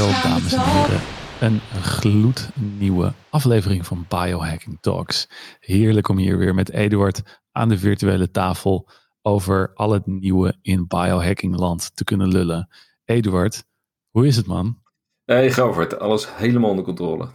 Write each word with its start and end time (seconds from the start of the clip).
Dames 0.00 0.52
en 0.52 0.60
heren. 0.64 1.00
Een 1.40 1.60
gloednieuwe 1.82 3.12
aflevering 3.30 3.86
van 3.86 4.06
Biohacking 4.08 4.78
Talks. 4.80 5.28
Heerlijk 5.60 6.08
om 6.08 6.16
hier 6.16 6.38
weer 6.38 6.54
met 6.54 6.70
Eduard 6.70 7.40
aan 7.52 7.68
de 7.68 7.78
virtuele 7.78 8.30
tafel 8.30 8.88
over 9.22 9.70
al 9.74 9.90
het 9.90 10.06
nieuwe 10.06 10.56
in 10.62 10.86
biohacking 10.86 11.56
land 11.56 11.96
te 11.96 12.04
kunnen 12.04 12.28
lullen. 12.28 12.68
Eduard, 13.04 13.64
hoe 14.10 14.26
is 14.26 14.36
het 14.36 14.46
man? 14.46 14.78
Hey 15.24 15.50
Govert, 15.50 15.98
alles 15.98 16.36
helemaal 16.36 16.70
onder 16.70 16.84
controle. 16.84 17.28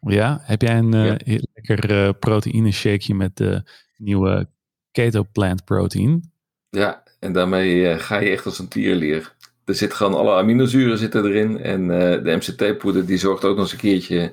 Ja, 0.00 0.40
heb 0.42 0.62
jij 0.62 0.78
een 0.78 0.94
uh, 0.94 1.38
lekker 1.52 1.90
uh, 1.90 2.10
proteïne 2.18 2.70
shakeje 2.70 3.14
met 3.14 3.36
de 3.36 3.70
nieuwe 3.96 4.48
keto 4.90 5.24
plant 5.32 5.64
protein? 5.64 6.32
Ja, 6.70 7.02
en 7.20 7.32
daarmee 7.32 7.74
uh, 7.74 7.98
ga 7.98 8.18
je 8.18 8.30
echt 8.30 8.46
als 8.46 8.58
een 8.58 8.68
tierlier. 8.68 9.36
Er 9.68 9.74
zit 9.74 9.94
gewoon 9.94 10.14
alle 10.14 10.34
aminozuren 10.34 10.98
zitten 10.98 11.24
erin. 11.24 11.60
En 11.60 11.80
uh, 11.80 11.88
de 11.98 12.36
MCT-poeder 12.36 13.06
die 13.06 13.18
zorgt 13.18 13.44
ook 13.44 13.56
nog 13.56 13.64
eens 13.64 13.72
een 13.72 13.78
keertje 13.78 14.32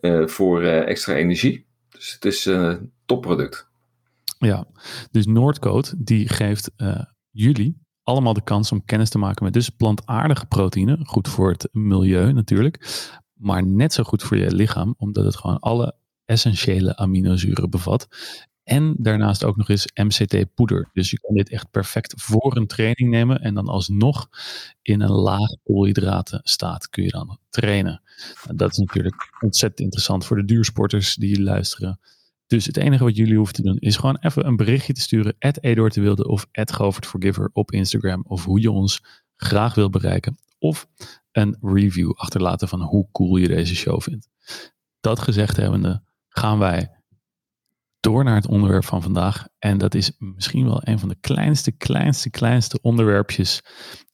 uh, 0.00 0.26
voor 0.26 0.62
uh, 0.62 0.88
extra 0.88 1.14
energie. 1.14 1.66
Dus 1.88 2.12
het 2.12 2.24
is 2.24 2.44
een 2.44 2.92
topproduct. 3.06 3.66
Ja, 4.38 4.66
dus 5.10 5.26
Noordcoat 5.26 5.94
die 5.98 6.28
geeft 6.28 6.70
jullie 7.30 7.80
allemaal 8.02 8.32
de 8.32 8.44
kans 8.44 8.72
om 8.72 8.84
kennis 8.84 9.10
te 9.10 9.18
maken 9.18 9.44
met 9.44 9.52
dus 9.52 9.68
plantaardige 9.68 10.46
proteïne. 10.46 10.98
Goed 11.02 11.28
voor 11.28 11.50
het 11.50 11.68
milieu 11.72 12.32
natuurlijk. 12.32 13.08
Maar 13.32 13.66
net 13.66 13.92
zo 13.92 14.02
goed 14.02 14.22
voor 14.22 14.36
je 14.36 14.54
lichaam, 14.54 14.94
omdat 14.98 15.24
het 15.24 15.36
gewoon 15.36 15.58
alle 15.58 15.96
essentiële 16.24 16.96
aminozuren 16.96 17.70
bevat. 17.70 18.08
En 18.64 18.94
daarnaast 18.98 19.44
ook 19.44 19.56
nog 19.56 19.68
eens 19.68 19.86
MCT-poeder. 19.94 20.90
Dus 20.92 21.10
je 21.10 21.20
kan 21.20 21.34
dit 21.34 21.48
echt 21.48 21.70
perfect 21.70 22.14
voor 22.16 22.56
een 22.56 22.66
training 22.66 23.10
nemen. 23.10 23.40
En 23.40 23.54
dan 23.54 23.68
alsnog 23.68 24.28
in 24.82 25.00
een 25.00 25.10
laag 25.10 25.56
koolhydraten 25.64 26.40
staat 26.42 26.88
kun 26.88 27.04
je 27.04 27.10
dan 27.10 27.38
trainen. 27.48 28.02
Nou, 28.44 28.56
dat 28.56 28.70
is 28.70 28.76
natuurlijk 28.76 29.14
ontzettend 29.40 29.80
interessant 29.80 30.24
voor 30.24 30.36
de 30.36 30.44
duursporters 30.44 31.14
die 31.14 31.42
luisteren. 31.42 32.00
Dus 32.46 32.66
het 32.66 32.76
enige 32.76 33.04
wat 33.04 33.16
jullie 33.16 33.36
hoeven 33.36 33.54
te 33.54 33.62
doen 33.62 33.78
is 33.78 33.96
gewoon 33.96 34.18
even 34.20 34.46
een 34.46 34.56
berichtje 34.56 34.92
te 34.92 35.00
sturen. 35.00 35.34
At 35.38 35.62
Eduard 35.62 35.94
de 35.94 36.00
Wilde 36.00 36.28
of 36.28 36.46
at 36.52 36.72
Forgiver 37.04 37.50
op 37.52 37.72
Instagram. 37.72 38.24
Of 38.28 38.44
hoe 38.44 38.60
je 38.60 38.70
ons 38.70 39.02
graag 39.36 39.74
wil 39.74 39.90
bereiken. 39.90 40.38
Of 40.58 40.88
een 41.32 41.56
review 41.60 42.12
achterlaten 42.14 42.68
van 42.68 42.82
hoe 42.82 43.08
cool 43.12 43.36
je 43.36 43.48
deze 43.48 43.74
show 43.74 44.00
vindt. 44.00 44.28
Dat 45.00 45.18
gezegd 45.18 45.56
hebbende 45.56 46.02
gaan 46.28 46.58
wij 46.58 47.01
door 48.02 48.24
naar 48.24 48.34
het 48.34 48.46
onderwerp 48.46 48.84
van 48.84 49.02
vandaag. 49.02 49.46
En 49.58 49.78
dat 49.78 49.94
is 49.94 50.12
misschien 50.18 50.64
wel 50.64 50.80
een 50.84 50.98
van 50.98 51.08
de 51.08 51.16
kleinste, 51.20 51.72
kleinste, 51.72 52.30
kleinste 52.30 52.78
onderwerpjes 52.80 53.62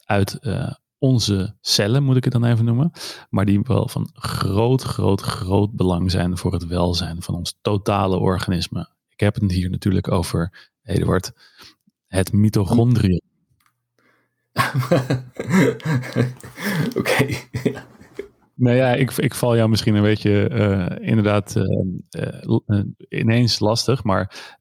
uit 0.05 0.39
uh, 0.41 0.73
onze 0.99 1.57
cellen, 1.61 2.03
moet 2.03 2.17
ik 2.17 2.25
het 2.25 2.33
dan 2.33 2.45
even 2.45 2.65
noemen. 2.65 2.91
Maar 3.31 3.45
die 3.45 3.61
wel 3.63 3.89
van 3.89 4.11
groot, 4.13 4.83
groot, 4.83 5.21
groot 5.21 5.73
belang 5.73 6.11
zijn 6.11 6.37
voor 6.37 6.53
het 6.53 6.67
welzijn 6.67 7.23
van 7.23 7.35
ons 7.35 7.59
totale 7.61 8.17
organisme. 8.17 8.95
Ik 9.09 9.21
heb 9.21 9.35
het 9.35 9.51
hier 9.51 9.71
natuurlijk 9.71 10.11
over, 10.11 10.71
Eduard, 10.83 11.33
het 12.07 12.33
mitochondrium. 12.33 13.21
Oké. 16.99 17.27
Nou 18.59 18.77
ja, 18.77 18.95
ik, 18.95 19.13
ik 19.13 19.35
val 19.35 19.57
jou 19.57 19.69
misschien 19.69 19.95
een 19.95 20.03
beetje 20.03 20.51
uh, 20.51 21.09
inderdaad 21.09 21.57
uh, 21.57 21.65
uh, 22.67 22.83
ineens 23.09 23.59
lastig, 23.59 24.05
maar 24.05 24.57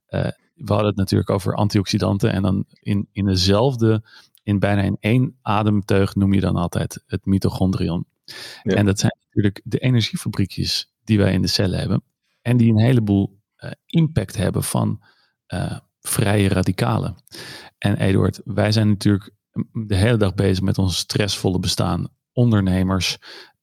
we 0.55 0.73
hadden 0.73 0.87
het 0.87 0.95
natuurlijk 0.95 1.29
over 1.29 1.55
antioxidanten 1.55 2.31
en 2.31 2.41
dan 2.41 2.65
in, 2.81 3.07
in 3.11 3.25
dezelfde, 3.25 4.03
in 4.43 4.59
bijna 4.59 4.81
in 4.81 4.97
één 4.99 5.37
ademteug 5.41 6.15
noem 6.15 6.33
je 6.33 6.39
dan 6.39 6.55
altijd 6.55 7.03
het 7.05 7.25
mitochondrion. 7.25 8.05
Ja. 8.63 8.75
En 8.75 8.85
dat 8.85 8.99
zijn 8.99 9.17
natuurlijk 9.25 9.61
de 9.63 9.79
energiefabriekjes 9.79 10.93
die 11.03 11.17
wij 11.17 11.33
in 11.33 11.41
de 11.41 11.47
cellen 11.47 11.79
hebben 11.79 12.03
en 12.41 12.57
die 12.57 12.71
een 12.71 12.79
heleboel 12.79 13.39
impact 13.85 14.37
hebben 14.37 14.63
van 14.63 15.03
vrije 15.99 16.47
radicalen. 16.49 17.15
En 17.77 17.97
Eduard, 17.97 18.41
wij 18.45 18.71
zijn 18.71 18.87
natuurlijk 18.87 19.31
de 19.71 19.95
hele 19.95 20.17
dag 20.17 20.35
bezig 20.35 20.63
met 20.63 20.77
ons 20.77 20.97
stressvolle 20.97 21.59
bestaan 21.59 22.07
ondernemers, 22.31 23.17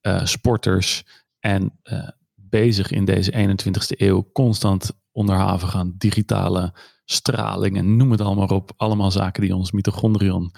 uh, 0.06 0.24
sporters 0.24 1.04
en 1.40 1.78
uh, 1.84 2.08
bezig 2.34 2.90
in 2.90 3.04
deze 3.04 3.32
21ste 3.32 3.96
eeuw 3.96 4.30
constant 4.32 4.92
onderhavig 5.12 5.76
aan 5.76 5.94
digitale 5.98 6.74
straling 7.04 7.76
en 7.76 7.96
noem 7.96 8.10
het 8.10 8.20
allemaal 8.20 8.46
op. 8.46 8.72
Allemaal 8.76 9.10
zaken 9.10 9.42
die 9.42 9.54
ons 9.54 9.72
mitochondrion 9.72 10.52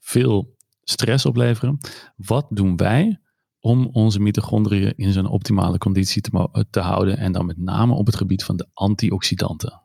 veel 0.00 0.56
stress 0.82 1.26
opleveren. 1.26 1.78
Wat 2.16 2.46
doen 2.50 2.76
wij 2.76 3.20
om 3.60 3.88
onze 3.92 4.20
mitochondriën 4.20 4.92
in 4.96 5.12
zijn 5.12 5.26
optimale 5.26 5.78
conditie 5.78 6.22
te, 6.70 6.80
houden 6.80 7.18
en 7.18 7.32
dan 7.32 7.46
met 7.46 7.58
name 7.58 7.94
op 7.94 8.06
het 8.06 8.16
gebied 8.16 8.44
van 8.44 8.56
de 8.56 8.66
antioxidanten? 8.72 9.82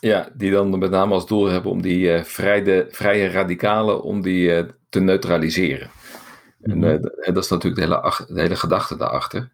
Ja, 0.00 0.28
die 0.36 0.50
dan 0.50 0.78
met 0.78 0.90
name 0.90 1.14
als 1.14 1.26
doel 1.26 1.46
hebben 1.46 1.70
om 1.70 1.82
die 1.82 1.98
uh, 1.98 2.22
vrije, 2.22 2.86
vrije 2.90 3.28
radicalen 3.28 4.02
om 4.02 4.22
die 4.22 4.66
te 4.88 5.00
neutraliseren. 5.00 5.90
En 6.64 6.82
uh, 6.82 7.34
dat 7.34 7.44
is 7.44 7.50
natuurlijk 7.50 7.74
de 7.74 7.80
hele, 7.80 8.24
de 8.28 8.40
hele 8.40 8.56
gedachte 8.56 8.96
daarachter. 8.96 9.50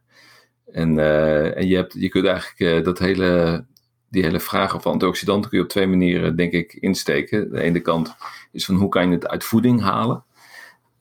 En, 0.73 0.97
uh, 0.97 1.57
en 1.57 1.67
je, 1.67 1.77
hebt, 1.77 1.95
je 1.99 2.09
kunt 2.09 2.27
eigenlijk 2.27 2.61
uh, 2.61 2.85
dat 2.85 2.99
hele, 2.99 3.65
die 4.09 4.23
hele 4.23 4.41
vraag 4.41 4.77
over 4.77 4.91
antioxidanten 4.91 5.51
kun 5.51 5.59
je 5.59 5.65
op 5.65 5.71
twee 5.71 5.87
manieren, 5.87 6.37
denk 6.37 6.53
ik, 6.53 6.73
insteken. 6.73 7.51
De 7.51 7.61
ene 7.61 7.81
kant 7.81 8.15
is 8.53 8.65
van 8.65 8.75
hoe 8.75 8.89
kan 8.89 9.09
je 9.09 9.15
het 9.15 9.29
uit 9.29 9.45
voeding 9.45 9.81
halen? 9.81 10.25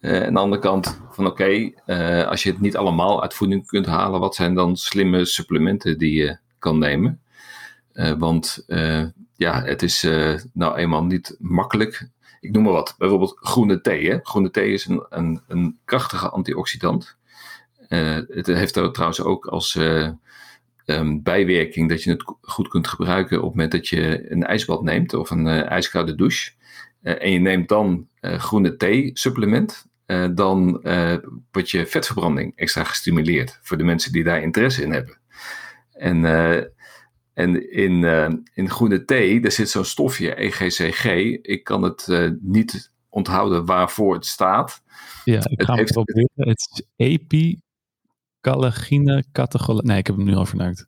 aan 0.01 0.33
de 0.33 0.39
andere 0.39 0.61
kant 0.61 1.01
van 1.11 1.25
oké, 1.25 1.71
okay, 1.85 2.23
als 2.23 2.43
je 2.43 2.51
het 2.51 2.59
niet 2.59 2.77
allemaal 2.77 3.21
uit 3.21 3.33
voeding 3.33 3.67
kunt 3.67 3.85
halen, 3.85 4.19
wat 4.19 4.35
zijn 4.35 4.53
dan 4.53 4.77
slimme 4.77 5.25
supplementen 5.25 5.97
die 5.97 6.13
je 6.13 6.37
kan 6.59 6.77
nemen? 6.77 7.21
want 8.17 8.65
ja, 9.35 9.63
het 9.63 9.81
is 9.81 10.07
nou 10.53 10.75
eenmaal 10.75 11.03
niet 11.03 11.35
makkelijk 11.39 12.09
ik 12.39 12.51
noem 12.51 12.63
maar 12.63 12.73
wat, 12.73 12.95
bijvoorbeeld 12.97 13.37
groene 13.39 13.81
thee. 13.81 14.09
Hè? 14.09 14.19
Groene 14.23 14.51
thee 14.51 14.73
is 14.73 14.85
een, 14.85 15.05
een, 15.09 15.41
een 15.47 15.79
krachtige 15.85 16.29
antioxidant. 16.29 17.17
Uh, 17.89 18.19
het 18.27 18.47
heeft 18.47 18.73
trouwens 18.73 19.21
ook 19.21 19.45
als 19.45 19.75
uh, 19.75 20.09
um, 20.85 21.23
bijwerking 21.23 21.89
dat 21.89 22.03
je 22.03 22.11
het 22.11 22.33
goed 22.41 22.67
kunt 22.67 22.87
gebruiken 22.87 23.37
op 23.37 23.43
het 23.43 23.51
moment 23.51 23.71
dat 23.71 23.87
je 23.87 24.31
een 24.31 24.43
ijsbad 24.43 24.83
neemt 24.83 25.13
of 25.13 25.29
een 25.29 25.45
uh, 25.45 25.69
ijskoude 25.69 26.15
douche. 26.15 26.51
en 27.01 27.31
je 27.31 27.39
neemt 27.39 27.69
dan 27.69 28.07
groene 28.21 28.75
thee 28.75 29.11
supplement. 29.13 29.87
dan 30.33 30.81
wordt 31.51 31.69
je 31.69 31.85
vetverbranding 31.85 32.53
extra 32.55 32.83
gestimuleerd 32.83 33.59
voor 33.61 33.77
de 33.77 33.83
mensen 33.83 34.11
die 34.11 34.23
daar 34.23 34.41
interesse 34.41 34.83
in 34.83 34.91
hebben. 34.91 35.17
En 35.93 36.21
en 37.39 37.71
in, 37.71 38.01
uh, 38.01 38.27
in 38.53 38.69
groene 38.69 39.05
thee, 39.05 39.41
daar 39.41 39.51
zit 39.51 39.69
zo'n 39.69 39.85
stofje, 39.85 40.35
EGCG. 40.35 41.05
Ik 41.41 41.63
kan 41.63 41.83
het 41.83 42.07
uh, 42.09 42.31
niet 42.41 42.91
onthouden 43.09 43.65
waarvoor 43.65 44.13
het 44.13 44.25
staat. 44.25 44.83
Ja, 45.23 45.37
ik 45.37 45.59
het 45.59 45.65
ga 45.65 45.73
heeft, 45.73 45.95
het 45.95 46.03
proberen. 46.03 46.29
Het 46.35 46.69
is 46.71 46.83
epicalagine 46.95 49.23
catechol... 49.31 49.77
Nee, 49.77 49.97
ik 49.97 50.07
heb 50.07 50.15
hem 50.15 50.25
nu 50.25 50.35
al 50.35 50.45
verneukt. 50.45 50.87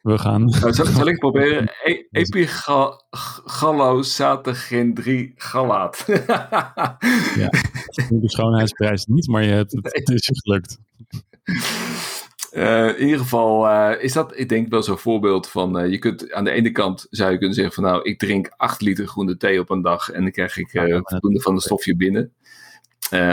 We 0.00 0.18
gaan... 0.18 0.44
Nou, 0.44 0.72
zal, 0.72 0.86
zal, 0.86 1.06
ik 1.06 1.18
proberen? 1.18 1.68
E 1.84 2.06
Epigallosatagin 2.10 4.94
3 4.94 5.32
galaat. 5.36 6.04
ja, 6.06 6.96
de 8.08 8.20
schoonheidsprijs 8.22 9.04
niet, 9.04 9.28
maar 9.28 9.44
je 9.44 9.50
hebt 9.50 9.72
het, 9.72 9.94
het 9.94 10.08
is 10.08 10.40
gelukt. 10.42 10.78
Uh, 12.58 12.88
in 12.88 13.04
ieder 13.04 13.18
geval 13.18 13.66
uh, 13.66 14.02
is 14.02 14.12
dat, 14.12 14.38
ik 14.38 14.48
denk 14.48 14.68
wel 14.68 14.82
zo'n 14.82 14.98
voorbeeld 14.98 15.48
van, 15.48 15.80
uh, 15.80 15.90
je 15.90 15.98
kunt 15.98 16.32
aan 16.32 16.44
de 16.44 16.50
ene 16.50 16.70
kant 16.70 17.06
zou 17.10 17.30
je 17.30 17.38
kunnen 17.38 17.54
zeggen 17.54 17.74
van 17.74 17.84
nou, 17.84 18.02
ik 18.02 18.18
drink 18.18 18.52
8 18.56 18.80
liter 18.80 19.06
groene 19.06 19.36
thee 19.36 19.60
op 19.60 19.70
een 19.70 19.82
dag 19.82 20.10
en 20.10 20.22
dan 20.22 20.30
krijg 20.30 20.56
ik 20.56 20.70
voldoende 21.02 21.40
van 21.40 21.54
de 21.54 21.60
stofje 21.60 21.96
binnen. 21.96 22.32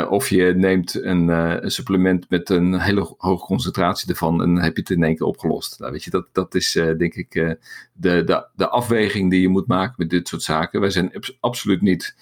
of 0.10 0.30
je 0.30 0.54
neemt 0.56 1.04
een, 1.04 1.28
een, 1.28 1.72
supplement 1.72 2.30
met 2.30 2.50
een 2.50 2.80
hele 2.80 3.16
hoge 3.18 3.46
concentratie 3.46 4.10
ervan 4.10 4.42
en 4.42 4.54
dan 4.54 4.64
heb 4.64 4.76
je 4.76 4.82
het 4.82 4.90
in 4.90 5.04
één 5.04 5.16
keer 5.16 5.28
opgelost. 5.28 5.80
Nou, 5.80 5.92
weet 5.92 6.04
je, 6.04 6.10
dat, 6.10 6.28
dat 6.32 6.56
is 6.56 6.72
denk 6.72 7.16
ik 7.16 7.32
de, 7.32 7.58
de, 7.94 8.48
de 8.56 8.70
afweging 8.70 9.30
die 9.30 9.42
je 9.42 9.50
moet 9.50 9.68
maken 9.68 9.96
met 9.98 10.10
dit 10.10 10.28
soort 10.28 10.44
zaken. 10.44 10.80
Wij 10.80 10.90
zijn 10.90 11.12
absoluut 11.40 11.82
niet 11.82 12.16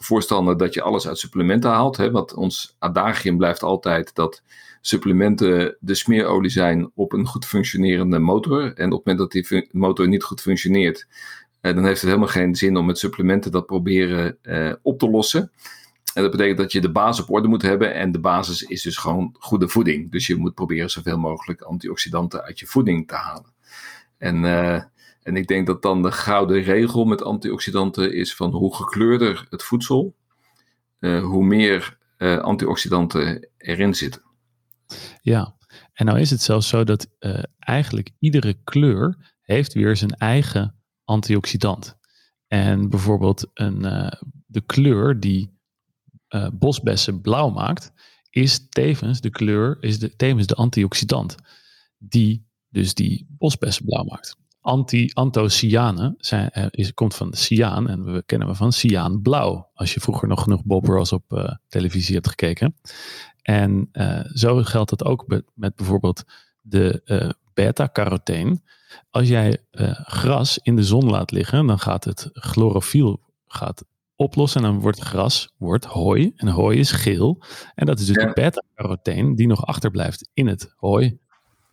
voorstander 0.00 0.56
dat 0.56 0.74
je 0.74 0.82
alles 0.82 1.08
uit 1.08 1.18
supplementen 1.18 1.70
haalt, 1.70 1.96
hè, 1.96 2.10
want 2.10 2.34
ons 2.34 2.76
adagium 2.78 3.36
blijft 3.36 3.62
altijd 3.62 4.14
dat 4.14 4.42
supplementen 4.86 5.76
de 5.80 5.94
smeerolie 5.94 6.50
zijn 6.50 6.90
op 6.94 7.12
een 7.12 7.26
goed 7.26 7.46
functionerende 7.46 8.18
motor. 8.18 8.62
En 8.62 8.92
op 8.92 9.04
het 9.04 9.06
moment 9.06 9.18
dat 9.18 9.32
die 9.32 9.68
motor 9.70 10.08
niet 10.08 10.22
goed 10.22 10.40
functioneert, 10.40 11.06
eh, 11.60 11.74
dan 11.74 11.84
heeft 11.84 12.00
het 12.00 12.10
helemaal 12.10 12.28
geen 12.28 12.54
zin 12.54 12.76
om 12.76 12.86
met 12.86 12.98
supplementen 12.98 13.50
dat 13.50 13.66
proberen 13.66 14.38
eh, 14.42 14.72
op 14.82 14.98
te 14.98 15.10
lossen. 15.10 15.50
En 16.14 16.22
dat 16.22 16.30
betekent 16.30 16.58
dat 16.58 16.72
je 16.72 16.80
de 16.80 16.90
basis 16.90 17.24
op 17.24 17.30
orde 17.30 17.48
moet 17.48 17.62
hebben. 17.62 17.94
En 17.94 18.12
de 18.12 18.20
basis 18.20 18.62
is 18.62 18.82
dus 18.82 18.96
gewoon 18.96 19.36
goede 19.38 19.68
voeding. 19.68 20.10
Dus 20.10 20.26
je 20.26 20.36
moet 20.36 20.54
proberen 20.54 20.90
zoveel 20.90 21.18
mogelijk 21.18 21.62
antioxidanten 21.62 22.42
uit 22.42 22.58
je 22.58 22.66
voeding 22.66 23.08
te 23.08 23.14
halen. 23.14 23.52
En, 24.18 24.44
uh, 24.44 24.82
en 25.22 25.36
ik 25.36 25.46
denk 25.46 25.66
dat 25.66 25.82
dan 25.82 26.02
de 26.02 26.12
gouden 26.12 26.62
regel 26.62 27.04
met 27.04 27.22
antioxidanten 27.22 28.14
is 28.14 28.36
van 28.36 28.50
hoe 28.50 28.74
gekleurder 28.74 29.46
het 29.50 29.62
voedsel, 29.62 30.14
hoe 31.00 31.44
meer 31.44 31.98
antioxidanten 32.18 33.48
erin 33.58 33.94
zitten. 33.94 34.23
Ja, 35.22 35.56
en 35.92 36.06
nou 36.06 36.20
is 36.20 36.30
het 36.30 36.42
zelfs 36.42 36.68
zo 36.68 36.84
dat 36.84 37.08
uh, 37.20 37.42
eigenlijk 37.58 38.10
iedere 38.18 38.52
kleur 38.64 39.32
heeft 39.42 39.72
weer 39.72 39.96
zijn 39.96 40.10
eigen 40.10 40.82
antioxidant. 41.04 41.96
En 42.46 42.88
bijvoorbeeld 42.88 43.50
een, 43.54 43.84
uh, 43.84 44.12
de 44.46 44.60
kleur 44.60 45.20
die 45.20 45.58
uh, 46.28 46.48
bosbessen 46.52 47.20
blauw 47.20 47.50
maakt, 47.50 47.92
is 48.30 48.68
tevens 48.68 49.20
de 49.20 49.30
kleur, 49.30 49.76
is 49.80 49.98
de, 49.98 50.16
tevens 50.16 50.46
de 50.46 50.54
antioxidant 50.54 51.36
die 51.98 52.46
dus 52.68 52.94
die 52.94 53.26
bosbessen 53.28 53.84
blauw 53.84 54.04
maakt. 54.04 54.36
Anti-antocianen 54.64 56.14
zijn, 56.18 56.50
is, 56.70 56.94
komt 56.94 57.14
van 57.14 57.30
de 57.30 57.36
cyaan 57.36 57.88
en 57.88 58.12
we 58.12 58.22
kennen 58.26 58.48
we 58.48 58.54
van 58.54 58.72
cyaanblauw. 58.72 59.70
Als 59.74 59.94
je 59.94 60.00
vroeger 60.00 60.28
nog 60.28 60.42
genoeg 60.42 60.64
Bob 60.64 60.86
Ross 60.86 61.12
op 61.12 61.32
uh, 61.32 61.50
televisie 61.68 62.14
hebt 62.14 62.28
gekeken. 62.28 62.74
En 63.42 63.88
uh, 63.92 64.20
zo 64.32 64.62
geldt 64.62 64.90
dat 64.90 65.04
ook 65.04 65.26
met, 65.26 65.44
met 65.54 65.76
bijvoorbeeld 65.76 66.24
de 66.60 67.00
uh, 67.04 67.30
beta-carotene. 67.54 68.60
Als 69.10 69.28
jij 69.28 69.58
gras 70.04 70.58
in 70.58 70.76
de 70.76 70.84
zon 70.84 71.10
laat 71.10 71.30
liggen, 71.30 71.66
dan 71.66 71.78
gaat 71.78 72.04
het 72.04 72.30
chlorofiel 72.32 73.20
gaat 73.46 73.84
oplossen 74.16 74.64
en 74.64 74.70
dan 74.70 74.80
wordt 74.80 75.00
gras 75.00 75.52
wordt 75.56 75.84
hooi. 75.84 76.32
En 76.36 76.48
hooi 76.48 76.78
is 76.78 76.90
geel. 76.90 77.42
En 77.74 77.86
dat 77.86 77.98
is 77.98 78.06
dus 78.06 78.16
ja. 78.16 78.26
de 78.26 78.32
beta-carotene 78.32 79.36
die 79.36 79.46
nog 79.46 79.66
achterblijft 79.66 80.28
in 80.32 80.46
het 80.46 80.72
hooi. 80.76 81.18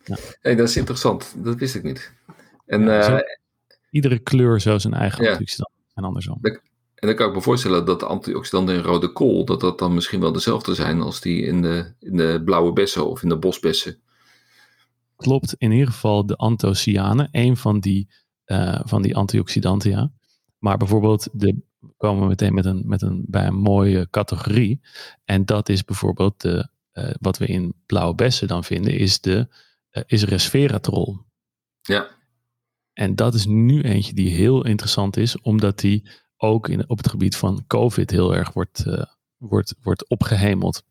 Ja. 0.04 0.16
Hey, 0.40 0.54
dat 0.54 0.68
is 0.68 0.76
interessant. 0.76 1.34
Dat 1.36 1.58
wist 1.58 1.74
ik 1.74 1.82
niet. 1.82 2.12
En, 2.72 2.82
ja, 2.82 3.02
zo, 3.02 3.18
iedere 3.90 4.18
kleur 4.18 4.60
zo 4.60 4.78
zijn 4.78 4.94
eigen 4.94 5.28
antioxidant. 5.28 5.70
En 5.94 6.04
andersom. 6.04 6.38
En 6.42 7.08
dan 7.08 7.16
kan 7.16 7.28
ik 7.28 7.34
me 7.34 7.40
voorstellen 7.40 7.84
dat 7.84 8.00
de 8.00 8.06
antioxidanten 8.06 8.74
in 8.74 8.82
rode 8.82 9.12
kool, 9.12 9.44
dat 9.44 9.60
dat 9.60 9.78
dan 9.78 9.94
misschien 9.94 10.20
wel 10.20 10.32
dezelfde 10.32 10.74
zijn 10.74 11.00
als 11.00 11.20
die 11.20 11.42
in 11.42 11.62
de, 11.62 11.92
in 11.98 12.16
de 12.16 12.42
blauwe 12.44 12.72
bessen 12.72 13.06
of 13.06 13.22
in 13.22 13.28
de 13.28 13.38
bosbessen. 13.38 14.00
Klopt, 15.16 15.54
in 15.58 15.72
ieder 15.72 15.86
geval 15.86 16.26
de 16.26 16.36
anthocyanen, 16.36 17.28
een 17.32 17.56
van 17.56 17.80
die, 17.80 18.08
uh, 18.46 18.80
van 18.84 19.02
die 19.02 19.16
antioxidanten, 19.16 19.90
ja. 19.90 20.12
Maar 20.58 20.76
bijvoorbeeld, 20.76 21.28
de, 21.32 21.56
komen 21.96 22.22
we 22.22 22.28
meteen 22.28 22.54
met 22.54 22.64
een, 22.64 22.82
met 22.86 23.02
een, 23.02 23.24
bij 23.28 23.46
een 23.46 23.54
mooie 23.54 24.10
categorie. 24.10 24.80
En 25.24 25.44
dat 25.44 25.68
is 25.68 25.84
bijvoorbeeld 25.84 26.40
de, 26.40 26.68
uh, 26.92 27.10
wat 27.20 27.38
we 27.38 27.46
in 27.46 27.74
blauwe 27.86 28.14
bessen 28.14 28.48
dan 28.48 28.64
vinden, 28.64 28.98
is, 28.98 29.20
de, 29.20 29.48
uh, 29.92 30.02
is 30.06 30.24
resveratrol. 30.24 31.18
Ja. 31.82 32.20
En 32.92 33.14
dat 33.14 33.34
is 33.34 33.46
nu 33.46 33.82
eentje 33.82 34.14
die 34.14 34.30
heel 34.30 34.64
interessant 34.64 35.16
is, 35.16 35.40
omdat 35.40 35.78
die 35.78 36.10
ook 36.36 36.68
in, 36.68 36.88
op 36.88 36.96
het 36.96 37.08
gebied 37.08 37.36
van 37.36 37.64
COVID 37.66 38.10
heel 38.10 38.34
erg 38.34 38.52
wordt, 38.52 38.84
uh, 38.86 39.02
wordt, 39.36 39.74
wordt 39.82 40.08
opgehemeld. 40.08 40.82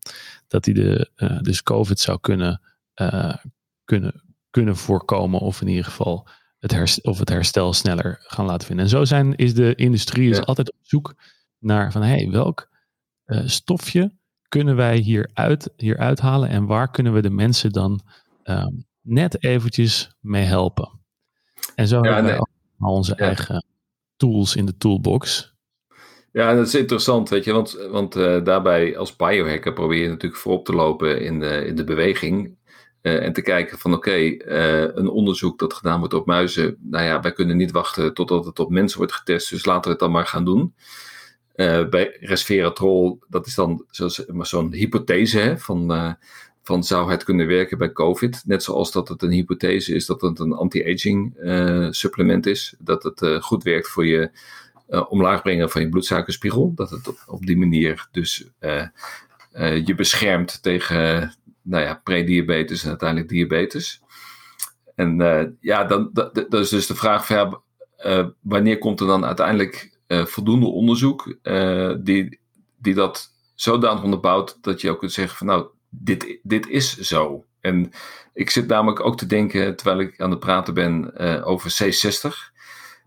Dat 0.47 0.65
hij 0.65 0.73
de, 0.73 1.09
uh, 1.15 1.39
dus 1.39 1.63
COVID 1.63 1.99
zou 1.99 2.19
kunnen, 2.19 2.61
uh, 3.01 3.35
kunnen, 3.83 4.23
kunnen 4.49 4.77
voorkomen 4.77 5.39
of 5.39 5.61
in 5.61 5.67
ieder 5.67 5.85
geval 5.85 6.27
het, 6.59 6.71
herstel, 6.71 7.11
of 7.11 7.19
het 7.19 7.29
herstel 7.29 7.73
sneller 7.73 8.17
gaan 8.19 8.45
laten 8.45 8.67
vinden. 8.67 8.85
En 8.85 8.91
zo 8.91 9.05
zijn, 9.05 9.35
is 9.35 9.53
de 9.53 9.75
industrie 9.75 10.29
ja. 10.29 10.31
is 10.31 10.45
altijd 10.45 10.71
op 10.71 10.79
zoek 10.81 11.15
naar 11.59 11.91
van 11.91 12.01
hey, 12.01 12.29
welk 12.29 12.69
stofje 13.45 14.19
kunnen 14.47 14.75
wij 14.75 14.97
hieruit, 14.97 15.69
hieruit 15.75 16.19
halen 16.19 16.49
en 16.49 16.65
waar 16.65 16.91
kunnen 16.91 17.13
we 17.13 17.21
de 17.21 17.29
mensen 17.29 17.71
dan 17.71 18.01
um, 18.43 18.85
net 19.01 19.43
eventjes 19.43 20.15
mee 20.19 20.43
helpen. 20.43 21.00
En 21.75 21.87
zo 21.87 21.95
ja, 21.95 22.03
hebben 22.03 22.23
nee. 22.23 22.31
wij 22.31 22.41
al 22.79 22.93
onze 22.93 23.13
ja. 23.17 23.25
eigen 23.25 23.65
tools 24.17 24.55
in 24.55 24.65
de 24.65 24.77
toolbox. 24.77 25.53
Ja, 26.31 26.55
dat 26.55 26.67
is 26.67 26.75
interessant, 26.75 27.29
weet 27.29 27.43
je, 27.43 27.53
want, 27.53 27.87
want 27.89 28.15
uh, 28.15 28.43
daarbij 28.43 28.97
als 28.97 29.15
biohacker 29.15 29.73
probeer 29.73 30.01
je 30.01 30.07
natuurlijk 30.07 30.41
voorop 30.41 30.65
te 30.65 30.73
lopen 30.73 31.21
in 31.21 31.39
de, 31.39 31.65
in 31.65 31.75
de 31.75 31.83
beweging. 31.83 32.59
Uh, 33.01 33.23
en 33.23 33.33
te 33.33 33.41
kijken 33.41 33.77
van 33.77 33.93
oké, 33.93 34.09
okay, 34.09 34.41
uh, 34.45 34.95
een 34.95 35.09
onderzoek 35.09 35.59
dat 35.59 35.73
gedaan 35.73 35.99
wordt 35.99 36.13
op 36.13 36.25
muizen, 36.25 36.77
nou 36.79 37.05
ja, 37.05 37.21
wij 37.21 37.31
kunnen 37.31 37.57
niet 37.57 37.71
wachten 37.71 38.13
totdat 38.13 38.45
het 38.45 38.59
op 38.59 38.69
mensen 38.69 38.97
wordt 38.97 39.13
getest, 39.13 39.49
dus 39.49 39.65
laten 39.65 39.83
we 39.83 39.89
het 39.89 39.99
dan 39.99 40.11
maar 40.11 40.25
gaan 40.25 40.45
doen. 40.45 40.75
bij 41.89 42.17
resveratrol, 42.19 43.19
dat 43.27 43.47
is 43.47 43.55
dan 43.55 43.85
zo'n 43.89 44.45
zo 44.45 44.69
hypothese 44.71 45.39
hè, 45.39 45.57
van, 45.57 46.17
van 46.63 46.83
zou 46.83 47.11
het 47.11 47.23
kunnen 47.23 47.47
werken 47.47 47.77
bij 47.77 47.91
COVID. 47.91 48.43
Net 48.45 48.63
zoals 48.63 48.91
dat 48.91 49.07
het 49.07 49.21
een 49.21 49.31
hypothese 49.31 49.93
is 49.93 50.05
dat 50.05 50.21
het 50.21 50.39
een 50.39 50.53
anti-aging 50.53 51.33
supplement 51.89 52.45
is. 52.45 52.75
Dat 52.79 53.03
het 53.03 53.43
goed 53.43 53.63
werkt 53.63 53.87
voor 53.87 54.05
je 54.05 54.31
uh, 54.89 55.05
omlaag 55.09 55.41
brengen 55.41 55.69
van 55.69 55.81
je 55.81 55.89
bloedsuikerspiegel. 55.89 56.73
Dat 56.75 56.89
het 56.89 57.27
op, 57.27 57.45
die 57.45 57.57
manier 57.57 58.07
dus 58.11 58.47
je 59.85 59.93
beschermt 59.95 60.63
tegen 60.63 61.33
nou 61.61 61.83
ja, 61.83 62.01
prediabetes 62.03 62.83
en 62.83 62.89
uiteindelijk 62.89 63.29
diabetes. 63.29 64.01
En 64.95 65.17
ja, 65.61 65.83
dan, 65.83 66.09
dat, 66.13 66.53
is 66.53 66.69
dus 66.69 66.87
de 66.87 66.95
vraag 66.95 67.25
van 67.25 67.61
wanneer 68.41 68.77
komt 68.77 68.99
er 68.99 69.07
dan 69.07 69.25
uiteindelijk 69.25 69.99
voldoende 70.07 70.67
onderzoek 70.67 71.37
die, 72.03 72.39
die 72.77 72.93
dat 72.93 73.31
zodanig 73.55 74.03
onderbouwt 74.03 74.57
dat 74.61 74.81
je 74.81 74.89
ook 74.89 74.99
kunt 74.99 75.11
zeggen 75.11 75.37
van 75.37 75.47
nou, 75.47 75.67
dit, 75.91 76.39
dit 76.43 76.67
is 76.67 76.97
zo. 76.97 77.45
En 77.59 77.91
ik 78.33 78.49
zit 78.49 78.67
namelijk 78.67 78.99
ook 78.99 79.17
te 79.17 79.25
denken, 79.25 79.75
terwijl 79.75 79.99
ik 79.99 80.21
aan 80.21 80.29
het 80.29 80.39
praten 80.39 80.73
ben 80.73 81.15
over 81.43 81.71
C60. 81.71 82.51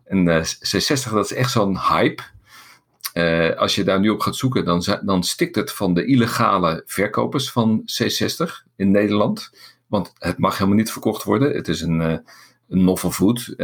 En 0.05 0.27
uh, 0.27 0.45
C60, 0.45 1.11
dat 1.11 1.25
is 1.25 1.33
echt 1.33 1.51
zo'n 1.51 1.79
hype. 1.79 2.23
Uh, 3.15 3.57
als 3.57 3.75
je 3.75 3.85
daar 3.85 4.01
nu 4.01 4.09
op 4.09 4.21
gaat 4.21 4.37
zoeken, 4.37 4.65
dan, 4.65 4.85
dan 5.05 5.23
stikt 5.23 5.57
het 5.57 5.73
van 5.73 5.95
de 5.95 6.05
illegale 6.05 6.83
verkopers 6.87 7.51
van 7.51 7.83
C60 7.83 8.51
in 8.77 8.91
Nederland. 8.91 9.51
Want 9.87 10.13
het 10.19 10.39
mag 10.39 10.59
helemaal 10.59 10.79
niet 10.79 10.93
verkocht 10.93 11.23
worden. 11.23 11.55
Het 11.55 11.69
is 11.69 11.81
een, 11.81 12.01
een 12.01 12.85
novel 12.85 13.11
food. 13.11 13.55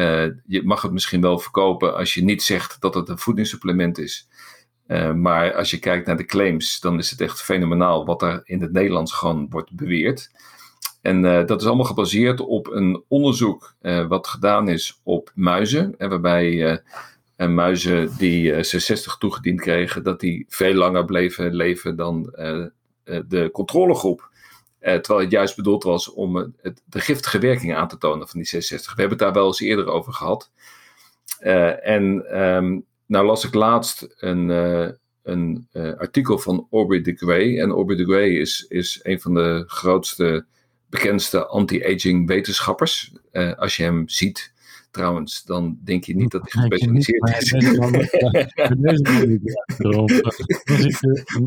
je 0.47 0.61
mag 0.65 0.83
het 0.83 0.93
misschien 0.93 1.21
wel 1.21 1.39
verkopen 1.39 1.97
als 1.97 2.15
je 2.15 2.25
niet 2.25 2.43
zegt 2.43 2.81
dat 2.81 2.95
het 2.95 3.09
een 3.09 3.19
voedingssupplement 3.19 3.99
is. 3.99 4.29
Maar 5.15 5.55
als 5.55 5.71
je 5.71 5.79
kijkt 5.79 6.07
naar 6.07 6.17
de 6.17 6.25
claims, 6.25 6.81
dan 6.81 6.99
is 6.99 7.11
het 7.11 7.21
echt 7.21 7.43
fenomenaal 7.43 8.05
wat 8.05 8.23
er 8.23 8.41
in 8.45 8.61
het 8.61 8.73
Nederlands 8.73 9.13
gewoon 9.13 9.47
wordt 9.51 9.73
beweerd. 9.73 10.31
En 11.03 11.25
uh, 11.25 11.47
dat 11.47 11.61
is 11.61 11.67
allemaal 11.67 11.85
gebaseerd 11.85 12.41
op 12.41 12.67
een 12.67 13.05
onderzoek 13.09 13.75
uh, 13.83 14.07
wat 14.07 14.27
gedaan 14.27 14.69
is 14.69 15.01
op 15.03 15.31
muizen. 15.35 15.95
En 15.99 16.09
waarbij 16.09 16.83
muizen 17.37 18.17
die 18.19 18.53
C60 18.55 19.19
toegediend 19.19 19.61
kregen, 19.61 20.03
dat 20.03 20.21
die 20.21 20.47
veel 20.49 20.75
langer 20.75 21.05
bleven 21.05 21.55
leven 21.55 21.97
dan 21.97 22.23
de 23.05 23.49
controlegroep. 23.53 24.31
terwijl 24.81 25.21
het 25.21 25.31
juist 25.31 25.57
bedoeld 25.57 25.83
was 25.83 26.13
om 26.13 26.37
het, 26.37 26.83
de 26.85 27.01
giftige 27.01 27.39
werking 27.39 27.75
aan 27.75 27.89
te 27.89 27.99
tonen 27.99 28.29
van 28.29 28.41
die 28.41 28.49
C60. 28.49 28.69
We 28.69 28.87
hebben 28.87 29.09
het 29.09 29.19
daar 29.19 29.33
wel 29.33 29.47
eens 29.47 29.61
eerder 29.61 29.87
over 29.87 30.13
gehad. 30.13 30.51
en 31.83 32.39
um, 32.41 32.85
nou 33.11 33.27
las 33.27 33.45
ik 33.45 33.55
laatst 33.55 34.15
een, 34.17 34.49
een 35.23 35.69
artikel 35.99 36.39
van 36.39 36.67
Aubrey 36.71 37.01
de 37.01 37.15
Grey. 37.15 37.61
En 37.61 37.71
Aubrey 37.71 37.97
de 37.97 38.05
Grey 38.05 38.31
is, 38.31 38.67
is 38.69 39.01
een 39.03 39.21
van 39.21 39.35
de 39.35 39.65
grootste 39.67 40.45
bekendste 40.91 41.47
anti-aging 41.47 42.27
wetenschappers. 42.27 43.13
Uh, 43.33 43.53
als 43.53 43.77
je 43.77 43.83
hem 43.83 44.09
ziet, 44.09 44.53
trouwens, 44.91 45.43
dan 45.45 45.79
denk 45.85 46.05
je 46.05 46.17
niet 46.17 46.31
dat 46.31 46.53
hij 46.53 46.63
gespecialiseerd 46.63 47.29
is. 47.29 47.53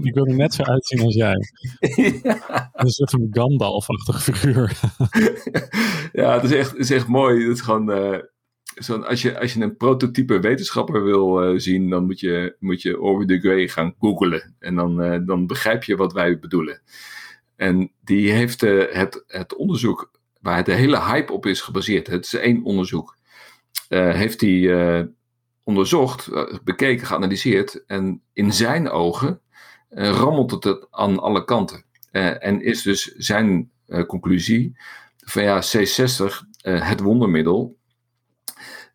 Ik 0.01 0.13
wil 0.13 0.25
er 0.25 0.35
net 0.35 0.53
zo 0.53 0.63
uitzien 0.63 1.01
als 1.01 1.15
jij. 1.15 1.37
Ja. 2.23 2.69
Een 2.73 2.89
soort 2.89 3.09
van 3.09 3.27
Gandalf-achtige 3.31 4.19
figuur. 4.19 4.79
ja, 6.21 6.33
het 6.33 6.43
is 6.43 6.51
echt, 6.51 6.71
het 6.71 6.79
is 6.79 6.91
echt 6.91 7.07
mooi. 7.07 7.47
Het 7.47 7.57
is 7.57 7.61
gewoon... 7.61 8.21
Als, 8.75 9.21
je, 9.21 9.39
als 9.39 9.53
je 9.53 9.61
een 9.61 9.77
prototype 9.77 10.39
wetenschapper 10.39 11.03
wil 11.03 11.53
uh, 11.53 11.59
zien, 11.59 11.89
dan 11.89 12.05
moet 12.05 12.19
je, 12.19 12.55
moet 12.59 12.81
je 12.81 12.99
Orwell 12.99 13.25
de 13.25 13.39
Grey 13.39 13.67
gaan 13.67 13.95
googlen. 13.99 14.55
En 14.59 14.75
dan, 14.75 15.03
uh, 15.03 15.19
dan 15.25 15.47
begrijp 15.47 15.83
je 15.83 15.95
wat 15.95 16.13
wij 16.13 16.39
bedoelen. 16.39 16.81
En 17.55 17.91
die 18.03 18.31
heeft 18.31 18.63
uh, 18.63 18.83
het, 18.89 19.23
het 19.27 19.55
onderzoek 19.55 20.11
waar 20.41 20.63
de 20.63 20.73
hele 20.73 21.01
hype 21.01 21.33
op 21.33 21.45
is 21.45 21.61
gebaseerd, 21.61 22.07
het 22.07 22.25
is 22.25 22.33
één 22.33 22.63
onderzoek, 22.63 23.17
heeft 23.87 24.41
hij 24.41 25.07
onderzocht, 25.63 26.29
bekeken, 26.63 27.07
geanalyseerd. 27.07 27.85
En 27.85 28.21
in 28.33 28.53
zijn 28.53 28.89
ogen 28.89 29.41
rammelt 29.89 30.51
het, 30.51 30.63
het 30.63 30.87
aan 30.89 31.19
alle 31.19 31.45
kanten. 31.45 31.85
en 32.11 32.61
is 32.61 32.81
dus 32.81 33.03
zijn 33.03 33.71
conclusie 34.07 34.77
van 35.17 35.43
ja, 35.43 35.61
C60, 35.61 36.25
het 36.61 36.99
wondermiddel, 36.99 37.77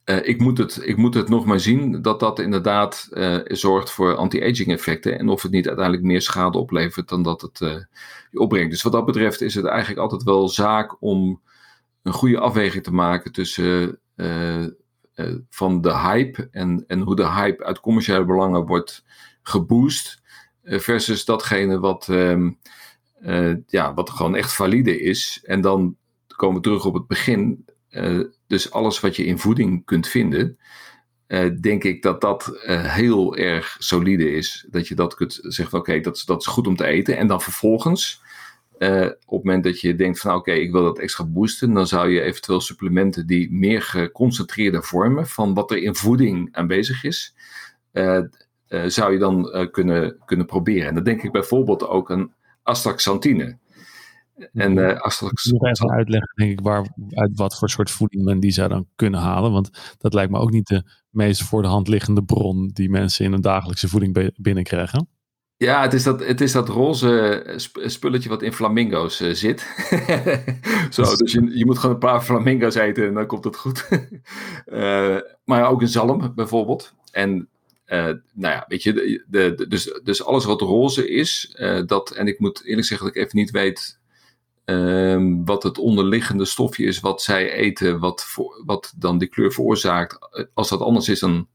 uh, 0.09 0.29
ik, 0.29 0.41
moet 0.41 0.59
het, 0.59 0.81
ik 0.83 0.97
moet 0.97 1.15
het 1.15 1.29
nog 1.29 1.45
maar 1.45 1.61
zien 1.61 2.03
dat 2.03 2.21
dat 2.21 2.39
inderdaad 2.39 3.09
uh, 3.11 3.39
zorgt 3.45 3.91
voor 3.91 4.15
anti-aging 4.15 4.69
effecten. 4.69 5.19
En 5.19 5.29
of 5.29 5.43
het 5.43 5.53
niet 5.53 5.67
uiteindelijk 5.67 6.07
meer 6.07 6.23
schade 6.23 6.59
oplevert 6.59 7.09
dan 7.09 7.23
dat 7.23 7.41
het 7.41 7.59
je 8.31 8.39
opbrengt. 8.39 8.71
Dus 8.71 8.83
wat 8.83 8.93
dat 8.93 9.07
betreft 9.07 9.41
is 9.41 9.55
het 9.55 9.65
eigenlijk 9.65 10.01
altijd 10.01 10.23
wel 10.23 10.49
zaak 10.49 10.97
om 11.03 11.41
een 12.03 12.13
goede 12.13 12.39
afweging 12.39 12.85
te 12.85 12.93
maken 12.93 13.33
tussen 13.33 14.01
van 15.51 15.81
de 15.81 15.99
hype 15.99 16.49
en, 16.51 16.85
en 16.87 17.01
hoe 17.01 17.17
de 17.17 17.29
hype 17.29 17.65
uit 17.65 17.81
commerciële 17.81 18.25
belangen 18.25 18.67
wordt 18.67 19.05
geboost. 19.43 20.23
versus 20.63 21.25
datgene 21.25 21.79
wat, 21.79 22.09
um, 22.11 22.59
ja, 23.67 23.95
wat 23.95 24.11
gewoon 24.11 24.37
echt 24.37 24.55
valide 24.55 25.01
is. 25.01 25.41
En 25.45 25.61
dan 25.61 25.97
komen 26.27 26.57
we 26.57 26.63
terug 26.63 26.85
op 26.85 26.95
het 26.95 27.07
begin. 27.07 27.65
Dus 28.49 28.71
alles 28.71 29.01
wat 29.01 29.17
je 29.17 29.25
in 29.25 29.39
voeding 29.39 29.85
kunt 29.85 30.09
vinden, 30.09 30.59
denk 31.61 31.85
ik 31.85 32.03
dat 32.03 32.21
dat 32.21 32.59
heel 32.69 33.37
erg 33.37 33.77
solide 33.79 34.31
is. 34.31 34.67
Dat 34.71 34.89
je 34.89 34.95
dat 34.95 35.15
kunt 35.15 35.39
zeggen, 35.43 35.79
oké, 35.79 36.01
dat, 36.01 36.23
dat 36.27 36.41
is 36.41 36.47
goed 36.47 36.67
om 36.67 36.77
te 36.77 36.87
eten. 36.87 37.17
En 37.17 37.27
dan 37.27 37.43
vervolgens 37.43 38.23
uh, 38.79 39.07
op 39.07 39.39
het 39.39 39.45
moment 39.45 39.65
dat 39.65 39.81
je 39.81 39.95
denkt 39.95 40.21
van 40.21 40.35
oké, 40.35 40.53
ik 40.53 40.73
wil 40.73 40.83
dat 40.83 40.99
extra 40.99 41.25
boosten, 41.25 41.75
dan 41.75 41.87
zou 41.87 42.11
je 42.11 42.21
eventueel 42.21 42.61
supplementen 42.61 43.27
die 43.27 43.53
meer 43.53 43.83
geconcentreerde 43.83 44.83
vormen 44.83 45.27
van 45.27 45.55
wat 45.55 45.71
er 45.71 45.83
in 45.83 45.95
voeding 45.95 46.49
aanwezig 46.53 47.05
is, 47.05 47.35
zou 48.87 49.13
je 49.13 49.19
dan 49.19 49.69
kunnen, 49.71 50.17
kunnen 50.25 50.47
proberen. 50.47 50.89
En 50.89 50.95
dan 50.95 51.05
denk 51.05 51.23
ik 51.23 51.33
bijvoorbeeld 51.33 51.87
ook 51.87 52.11
aan 52.11 52.35
astaxanthine. 52.63 53.59
En 54.53 54.77
uh, 54.77 55.01
astaxantine. 55.01 55.59
Nog 55.59 55.71
even 55.71 55.91
uitleggen, 55.91 56.33
denk 56.35 56.51
ik, 56.51 56.61
waar, 56.61 56.87
uit 57.11 57.37
wat 57.37 57.59
voor 57.59 57.71
soort 57.71 57.91
voeding 57.91 58.25
men 58.25 58.41
die 58.41 58.51
zou 58.51 58.69
dan 58.69 58.87
kunnen 58.97 59.21
halen. 59.21 59.53
Want 59.53 59.71
dat 59.99 60.15
lijkt 60.15 60.31
me 60.31 60.39
ook 60.39 60.51
niet 60.51 60.67
de 60.67 60.83
meest 61.11 61.43
voor 61.43 61.63
de 61.63 61.69
hand 61.69 61.89
liggende 61.89 62.25
bron 62.25 62.69
die 62.69 62.91
mensen 62.91 63.25
in 63.25 63.33
een 63.33 63.41
dagelijkse 63.41 63.89
voeding 63.89 64.33
binnenkrijgen. 64.37 65.09
Ja, 65.57 65.83
het 65.83 65.93
is 65.93 66.03
dat, 66.03 66.25
het 66.25 66.41
is 66.41 66.53
dat 66.53 66.69
roze 66.69 67.45
spulletje 67.75 68.29
wat 68.29 68.43
in 68.43 68.53
flamingo's 68.53 69.21
uh, 69.21 69.35
zit. 69.35 69.61
Zo, 70.91 71.03
dus, 71.03 71.17
dus 71.17 71.33
je, 71.33 71.57
je 71.59 71.67
moet 71.67 71.79
gewoon 71.79 71.95
een 71.95 72.01
paar 72.01 72.21
flamingo's 72.21 72.75
eten 72.75 73.07
en 73.07 73.15
dan 73.15 73.27
komt 73.27 73.45
het 73.45 73.57
goed. 73.57 73.89
uh, 74.67 75.17
maar 75.45 75.69
ook 75.71 75.81
een 75.81 75.89
zalm 75.89 76.33
bijvoorbeeld. 76.35 76.95
En 77.11 77.49
uh, 77.87 78.05
nou 78.33 78.55
ja, 78.55 78.65
weet 78.69 78.83
je, 78.83 78.93
de, 78.93 79.55
de, 79.55 79.69
dus, 79.69 80.01
dus 80.03 80.25
alles 80.25 80.45
wat 80.45 80.61
roze 80.61 81.09
is, 81.11 81.57
dat, 81.87 82.11
en 82.11 82.27
ik 82.27 82.39
moet 82.39 82.65
eerlijk 82.65 82.87
zeggen 82.87 83.07
dat 83.07 83.17
ik 83.17 83.23
even 83.23 83.39
niet 83.39 83.51
weet 83.51 83.98
ehm, 84.69 85.45
wat 85.45 85.63
het 85.63 85.79
onderliggende 85.79 86.45
stofje 86.45 86.85
is 86.85 87.01
wat 87.01 87.23
zij 87.23 87.53
eten, 87.53 87.99
wat, 87.99 88.25
voor, 88.25 88.63
wat 88.67 88.93
dan 88.97 89.19
die 89.19 89.29
kleur 89.29 89.53
veroorzaakt. 89.53 90.19
Als 90.55 90.69
dat 90.69 90.81
anders 90.81 91.09
is 91.09 91.21
dan 91.21 91.49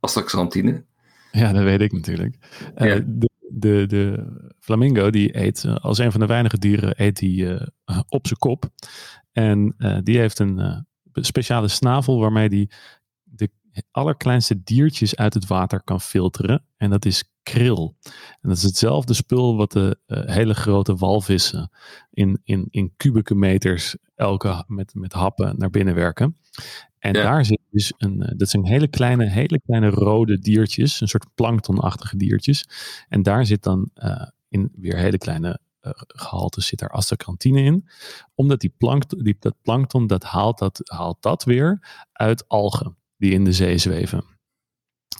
astaxantine. 0.00 0.84
Ja, 1.32 1.52
dat 1.52 1.62
weet 1.62 1.80
ik 1.80 1.92
natuurlijk. 1.92 2.36
Uh, 2.76 2.98
de, 3.06 3.30
de, 3.48 3.84
de, 3.86 4.26
flamingo 4.58 5.10
die 5.10 5.38
eet 5.38 5.64
uh, 5.64 5.76
als 5.76 5.98
een 5.98 6.10
van 6.10 6.20
de 6.20 6.26
weinige 6.26 6.58
dieren 6.58 6.92
eet 6.96 7.16
die, 7.16 7.42
uh, 7.44 7.60
op 8.08 8.26
zijn 8.26 8.38
kop. 8.38 8.68
En 9.32 9.74
die 10.02 10.18
heeft 10.18 10.38
een 10.38 10.86
speciale 11.12 11.68
snavel 11.68 12.20
waarmee 12.20 12.48
die 12.48 12.70
allerkleinste 13.90 14.62
diertjes 14.62 15.16
uit 15.16 15.34
het 15.34 15.46
water 15.46 15.82
kan 15.82 16.00
filteren. 16.00 16.64
En 16.76 16.90
dat 16.90 17.04
is 17.04 17.24
kril. 17.42 17.96
En 18.40 18.48
dat 18.48 18.56
is 18.56 18.62
hetzelfde 18.62 19.14
spul 19.14 19.56
wat 19.56 19.72
de 19.72 19.98
hele 20.06 20.54
grote 20.54 20.94
walvissen 20.94 21.70
in, 22.10 22.40
in, 22.44 22.66
in 22.70 22.92
kubieke 22.96 23.34
meters 23.34 23.96
elke 24.14 24.64
met, 24.66 24.94
met 24.94 25.12
happen 25.12 25.54
naar 25.58 25.70
binnen 25.70 25.94
werken. 25.94 26.36
En 27.00 27.12
daar 27.12 27.44
zit 27.44 27.60
dus 27.70 27.92
een, 27.96 28.22
eh, 28.22 28.32
dat 28.36 28.48
zijn 28.48 28.66
hele 28.66 28.88
kleine, 28.88 29.28
hele 29.28 29.60
kleine 29.60 29.88
rode 29.88 30.38
diertjes, 30.38 31.00
een 31.00 31.08
soort 31.08 31.26
planktonachtige 31.34 32.16
diertjes. 32.16 32.68
En 33.08 33.22
daar 33.22 33.46
zit 33.46 33.62
dan 33.62 33.90
uh, 33.94 34.26
in 34.48 34.72
weer 34.76 34.96
hele 34.96 35.18
kleine 35.18 35.60
uh, 35.82 35.92
gehaltes 35.96 36.66
zit 36.66 36.78
daar 36.78 36.90
astaxanthine 36.90 37.60
in. 37.62 37.88
Omdat 38.34 38.60
die, 38.60 38.74
plankt, 38.78 39.24
die 39.24 39.36
dat 39.38 39.54
plankton, 39.62 40.06
dat 40.06 40.24
haalt, 40.24 40.58
dat 40.58 40.80
haalt 40.84 41.22
dat 41.22 41.44
weer 41.44 42.06
uit 42.12 42.48
algen 42.48 42.96
die 43.20 43.32
in 43.32 43.44
de 43.44 43.52
zee 43.52 43.78
zweven. 43.78 44.24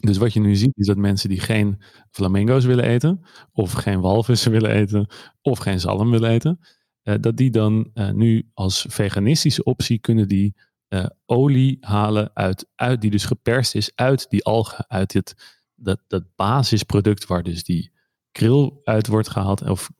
Dus 0.01 0.17
wat 0.17 0.33
je 0.33 0.41
nu 0.41 0.55
ziet 0.55 0.77
is 0.77 0.87
dat 0.87 0.97
mensen 0.97 1.29
die 1.29 1.41
geen 1.41 1.83
flamingo's 2.11 2.65
willen 2.65 2.85
eten, 2.85 3.25
of 3.53 3.73
geen 3.73 4.01
walvissen 4.01 4.51
willen 4.51 4.71
eten, 4.71 5.07
of 5.43 5.59
geen 5.59 5.81
zalm 5.81 6.11
willen 6.11 6.31
eten, 6.31 6.61
uh, 7.03 7.15
dat 7.21 7.37
die 7.37 7.51
dan 7.51 7.91
uh, 7.95 8.11
nu 8.11 8.51
als 8.55 8.87
veganistische 8.89 9.63
optie 9.63 9.99
kunnen 9.99 10.29
die 10.29 10.55
uh, 10.89 11.07
olie 11.27 11.77
halen 11.81 12.31
uit, 12.35 12.67
uit, 12.75 13.01
die 13.01 13.11
dus 13.11 13.25
geperst 13.25 13.75
is 13.75 13.93
uit 13.95 14.31
die 14.31 14.45
algen, 14.45 14.85
uit 14.89 15.13
het, 15.13 15.61
dat, 15.75 16.01
dat 16.07 16.25
basisproduct 16.37 17.27
waar 17.27 17.43
dus 17.43 17.65
die 17.65 17.93
kril 18.33 18.81
uit 18.85 19.07
wordt 19.07 19.29
gehaald. 19.29 19.63
Of, 19.63 19.91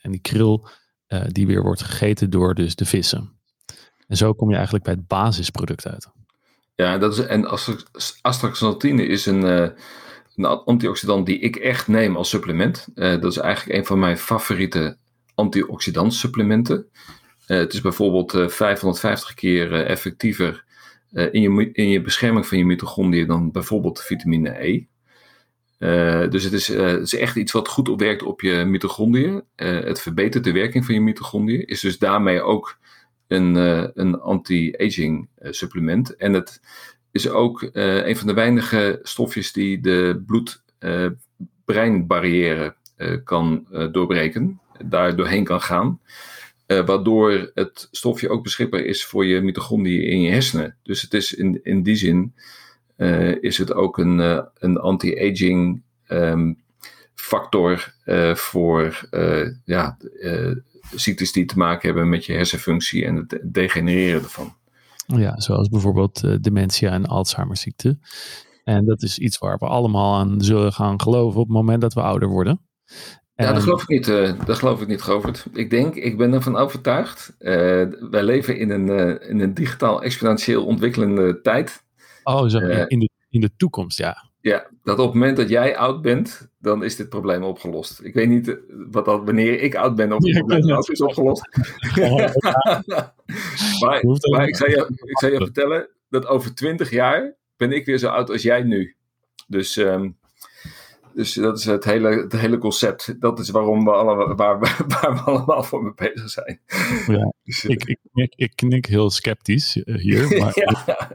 en 0.00 0.10
die 0.10 0.20
kril 0.20 0.68
die 1.26 1.46
weer 1.46 1.62
wordt 1.62 1.82
gegeten 1.82 2.30
door 2.30 2.54
dus 2.54 2.74
de 2.74 2.84
vissen. 2.84 3.40
En 4.06 4.16
zo 4.16 4.32
kom 4.32 4.48
je 4.48 4.54
eigenlijk 4.54 4.84
bij 4.84 4.94
het 4.94 5.06
basisproduct 5.06 5.86
uit. 5.86 6.21
Ja, 6.74 6.98
dat 6.98 7.12
is, 7.12 7.26
en 7.26 7.48
astaxanthine 8.22 9.06
is 9.06 9.26
een, 9.26 9.42
een 10.36 10.44
antioxidant 10.44 11.26
die 11.26 11.38
ik 11.38 11.56
echt 11.56 11.88
neem 11.88 12.16
als 12.16 12.28
supplement. 12.28 12.86
dat 12.94 13.24
is 13.24 13.36
eigenlijk 13.36 13.78
een 13.78 13.86
van 13.86 13.98
mijn 13.98 14.18
favoriete 14.18 14.96
antioxidant 15.34 16.14
supplementen. 16.14 16.86
Eh, 17.46 17.58
het 17.58 17.72
is 17.72 17.80
bijvoorbeeld 17.80 18.52
550 18.52 19.28
eh, 19.28 19.36
keer 19.36 19.72
eh, 19.72 19.90
effectiever 19.90 20.64
in, 21.12 21.40
je, 21.40 21.72
in 21.72 21.88
je 21.88 22.00
bescherming 22.00 22.46
van 22.46 22.58
je 22.58 22.64
mitochondriën 22.64 23.26
dan 23.26 23.50
bijvoorbeeld 23.50 24.02
vitamine 24.02 24.64
E. 24.64 24.84
dus 26.28 26.44
het 26.44 26.52
is, 26.52 26.68
het 26.68 27.02
is, 27.02 27.14
echt 27.14 27.36
iets 27.36 27.52
wat 27.52 27.68
goed 27.68 28.00
werkt 28.00 28.22
op 28.22 28.40
je 28.40 28.64
mitochondriën. 28.64 29.42
het 29.56 30.00
verbetert 30.00 30.44
de 30.44 30.52
werking 30.52 30.84
van 30.84 30.94
je 30.94 31.00
mitochondriën. 31.00 31.66
Is 31.66 31.80
dus 31.80 31.98
daarmee 31.98 32.42
ook 32.42 32.78
een, 33.32 33.54
een 34.00 34.20
anti-aging 34.20 35.28
supplement. 35.40 36.16
En 36.16 36.32
het 36.32 36.60
is 37.10 37.28
ook 37.28 37.70
een 37.72 38.16
van 38.16 38.26
de 38.26 38.34
weinige 38.34 38.98
stofjes 39.02 39.52
die 39.52 39.80
de 39.80 40.22
bloed-breinbarrière 40.26 42.74
kan 43.24 43.66
doorbreken. 43.92 44.60
Daar 44.84 45.16
doorheen 45.16 45.44
kan 45.44 45.60
gaan. 45.60 46.00
Waardoor 46.66 47.50
het 47.54 47.88
stofje 47.90 48.28
ook 48.28 48.42
beschikbaar 48.42 48.80
is 48.80 49.04
voor 49.04 49.26
je 49.26 49.40
mitochondriën 49.40 50.10
in 50.10 50.20
je 50.20 50.30
hersenen. 50.30 50.76
Dus 50.82 51.02
het 51.02 51.14
is 51.14 51.34
in, 51.34 51.60
in 51.62 51.82
die 51.82 51.96
zin 51.96 52.34
is 53.40 53.58
het 53.58 53.72
ook 53.72 53.98
een, 53.98 54.46
een 54.58 54.78
anti-aging 54.78 55.82
um, 56.08 56.62
factor 57.14 57.94
voor 58.34 59.08
ja, 59.64 59.96
ziektes 60.94 61.32
die 61.32 61.44
te 61.44 61.58
maken 61.58 61.88
hebben 61.88 62.08
met 62.08 62.24
je 62.24 62.32
hersenfunctie 62.32 63.04
en 63.04 63.16
het 63.16 63.40
degenereren 63.42 64.22
ervan. 64.22 64.54
Ja, 65.06 65.40
zoals 65.40 65.68
bijvoorbeeld 65.68 66.42
dementia 66.44 66.90
en 66.90 67.06
Alzheimerziekte. 67.06 67.98
En 68.64 68.84
dat 68.84 69.02
is 69.02 69.18
iets 69.18 69.38
waar 69.38 69.58
we 69.58 69.66
allemaal 69.66 70.14
aan 70.14 70.40
zullen 70.40 70.72
gaan 70.72 71.00
geloven 71.00 71.40
op 71.40 71.46
het 71.46 71.56
moment 71.56 71.80
dat 71.80 71.94
we 71.94 72.02
ouder 72.02 72.28
worden. 72.28 72.60
Ja, 73.34 73.52
dat 73.52 73.62
geloof 73.62 73.82
ik 73.82 73.88
niet, 73.88 74.08
uh, 74.08 74.46
dat 74.46 74.58
geloof 74.58 74.80
ik 74.80 74.88
niet, 74.88 75.02
Govert. 75.02 75.46
Ik 75.52 75.70
denk, 75.70 75.94
ik 75.94 76.16
ben 76.16 76.32
ervan 76.32 76.56
overtuigd. 76.56 77.34
Uh, 77.38 77.52
wij 78.10 78.22
leven 78.22 78.58
in 78.58 78.70
een, 78.70 78.86
uh, 78.86 79.30
in 79.30 79.40
een 79.40 79.54
digitaal 79.54 80.02
exponentieel 80.02 80.66
ontwikkelende 80.66 81.40
tijd. 81.40 81.84
Oh, 82.22 82.48
zo, 82.48 82.58
in, 82.58 82.98
de, 82.98 83.08
in 83.28 83.40
de 83.40 83.50
toekomst, 83.56 83.98
ja. 83.98 84.31
Ja, 84.42 84.66
dat 84.82 84.98
op 84.98 85.04
het 85.04 85.14
moment 85.14 85.36
dat 85.36 85.48
jij 85.48 85.76
oud 85.76 86.02
bent, 86.02 86.50
dan 86.58 86.84
is 86.84 86.96
dit 86.96 87.08
probleem 87.08 87.42
opgelost. 87.42 88.00
Ik 88.02 88.14
weet 88.14 88.28
niet 88.28 88.58
wat 88.68 89.04
dat, 89.04 89.24
wanneer 89.24 89.60
ik 89.60 89.74
oud 89.74 89.94
ben, 89.94 90.12
of 90.12 90.24
het 90.24 90.46
probleem 90.46 90.78
is 90.78 91.02
opgelost. 91.02 91.48
maar, 93.80 94.04
maar 94.30 94.48
ik, 94.48 94.56
zou 94.56 94.70
je, 94.70 94.88
ik 95.04 95.20
je 95.20 95.36
vertellen 95.36 95.88
dat 96.08 96.26
over 96.26 96.54
twintig 96.54 96.90
jaar 96.90 97.34
ben 97.56 97.72
ik 97.72 97.86
weer 97.86 97.98
zo 97.98 98.08
oud 98.08 98.30
als 98.30 98.42
jij 98.42 98.62
nu. 98.62 98.96
Dus 99.46 99.76
um, 99.76 100.16
dus 101.14 101.32
dat 101.32 101.58
is 101.58 101.64
het 101.64 101.84
hele, 101.84 102.08
het 102.08 102.32
hele 102.32 102.58
concept. 102.58 103.20
Dat 103.20 103.38
is 103.38 103.50
waarom 103.50 103.84
we 103.84 103.90
allemaal, 103.90 104.34
waar, 104.34 104.58
waar 105.00 105.14
we 105.14 105.20
allemaal 105.20 105.62
voor 105.62 105.82
mee 105.82 105.94
bezig 105.94 106.30
zijn. 106.30 106.60
Ja, 107.06 107.32
dus, 107.44 107.64
ik, 107.64 107.84
ik, 107.84 107.98
knik, 108.12 108.32
ik 108.36 108.52
knik 108.54 108.86
heel 108.86 109.10
sceptisch 109.10 109.82
eh, 109.82 109.94
hier. 109.94 110.38
Maar 110.38 110.52
ja. 110.54 111.08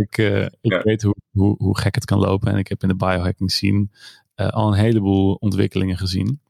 Ik, 0.00 0.18
uh, 0.18 0.42
ik 0.44 0.72
ja. 0.72 0.82
weet 0.82 1.02
hoe, 1.02 1.14
hoe, 1.30 1.54
hoe 1.58 1.78
gek 1.78 1.94
het 1.94 2.04
kan 2.04 2.18
lopen. 2.18 2.52
En 2.52 2.58
ik 2.58 2.68
heb 2.68 2.82
in 2.82 2.88
de 2.88 2.96
biohacking 2.96 3.50
scene 3.50 3.88
uh, 4.36 4.48
al 4.48 4.68
een 4.68 4.78
heleboel 4.78 5.34
ontwikkelingen 5.34 5.96
gezien. 5.96 6.40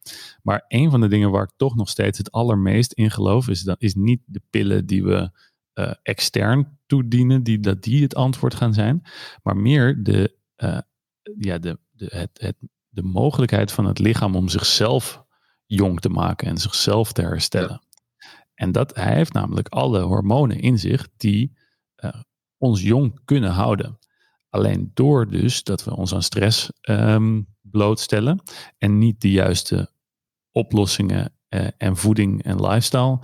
Maar 0.43 0.65
een 0.69 0.91
van 0.91 1.01
de 1.01 1.09
dingen 1.09 1.31
waar 1.31 1.43
ik 1.43 1.53
toch 1.57 1.77
nog 1.77 1.89
steeds 1.89 2.19
het 2.19 2.33
allermeest 2.33 2.93
in 2.93 3.11
geloof, 3.11 3.49
is, 3.49 3.63
dat, 3.63 3.83
is 3.83 3.95
niet 3.95 4.21
de 4.25 4.43
pillen 4.51 4.87
die 4.87 5.05
we 5.05 5.31
uh, 5.75 5.93
extern 6.03 6.79
toedienen, 6.87 7.43
die, 7.43 7.61
dat 7.61 7.83
die 7.83 8.03
het 8.03 8.15
antwoord 8.15 8.55
gaan 8.55 8.75
zijn. 8.75 9.03
Maar 9.43 9.57
meer 9.57 10.03
de, 10.03 10.37
ja, 11.39 11.59
de, 11.59 11.79
de, 11.91 12.07
het, 12.11 12.31
het 12.33 12.57
de 12.91 13.03
mogelijkheid 13.03 13.73
van 13.73 13.85
het 13.85 13.99
lichaam 13.99 14.37
om 14.37 14.49
zichzelf 14.49 15.25
jong 15.67 16.01
te 16.01 16.09
maken 16.09 16.49
en 16.49 16.59
zichzelf 16.59 17.13
te 17.13 17.23
herstellen. 17.23 17.83
En 18.55 18.73
dat 18.73 18.95
hij 18.95 19.15
heeft 19.15 19.33
namelijk 19.33 19.69
alle 19.69 20.01
hormonen 20.01 20.61
in 20.61 20.79
zich 20.79 21.09
die 21.17 21.57
uh, 22.05 22.11
ons 22.61 22.83
jong 22.83 23.21
kunnen 23.25 23.51
houden. 23.51 23.99
Alleen 24.49 24.91
door 24.95 25.29
dus 25.29 25.63
dat 25.63 25.85
we 25.85 25.97
ons 25.97 26.15
aan 26.15 26.23
stress 26.23 26.73
um, 26.89 27.47
blootstellen 27.61 28.43
en 28.79 28.99
niet 28.99 29.21
de 29.21 29.31
juiste 29.31 29.91
oplossingen 30.53 31.33
uh, 31.49 31.67
en 31.77 31.97
voeding 31.97 32.43
en 32.43 32.61
lifestyle 32.61 33.19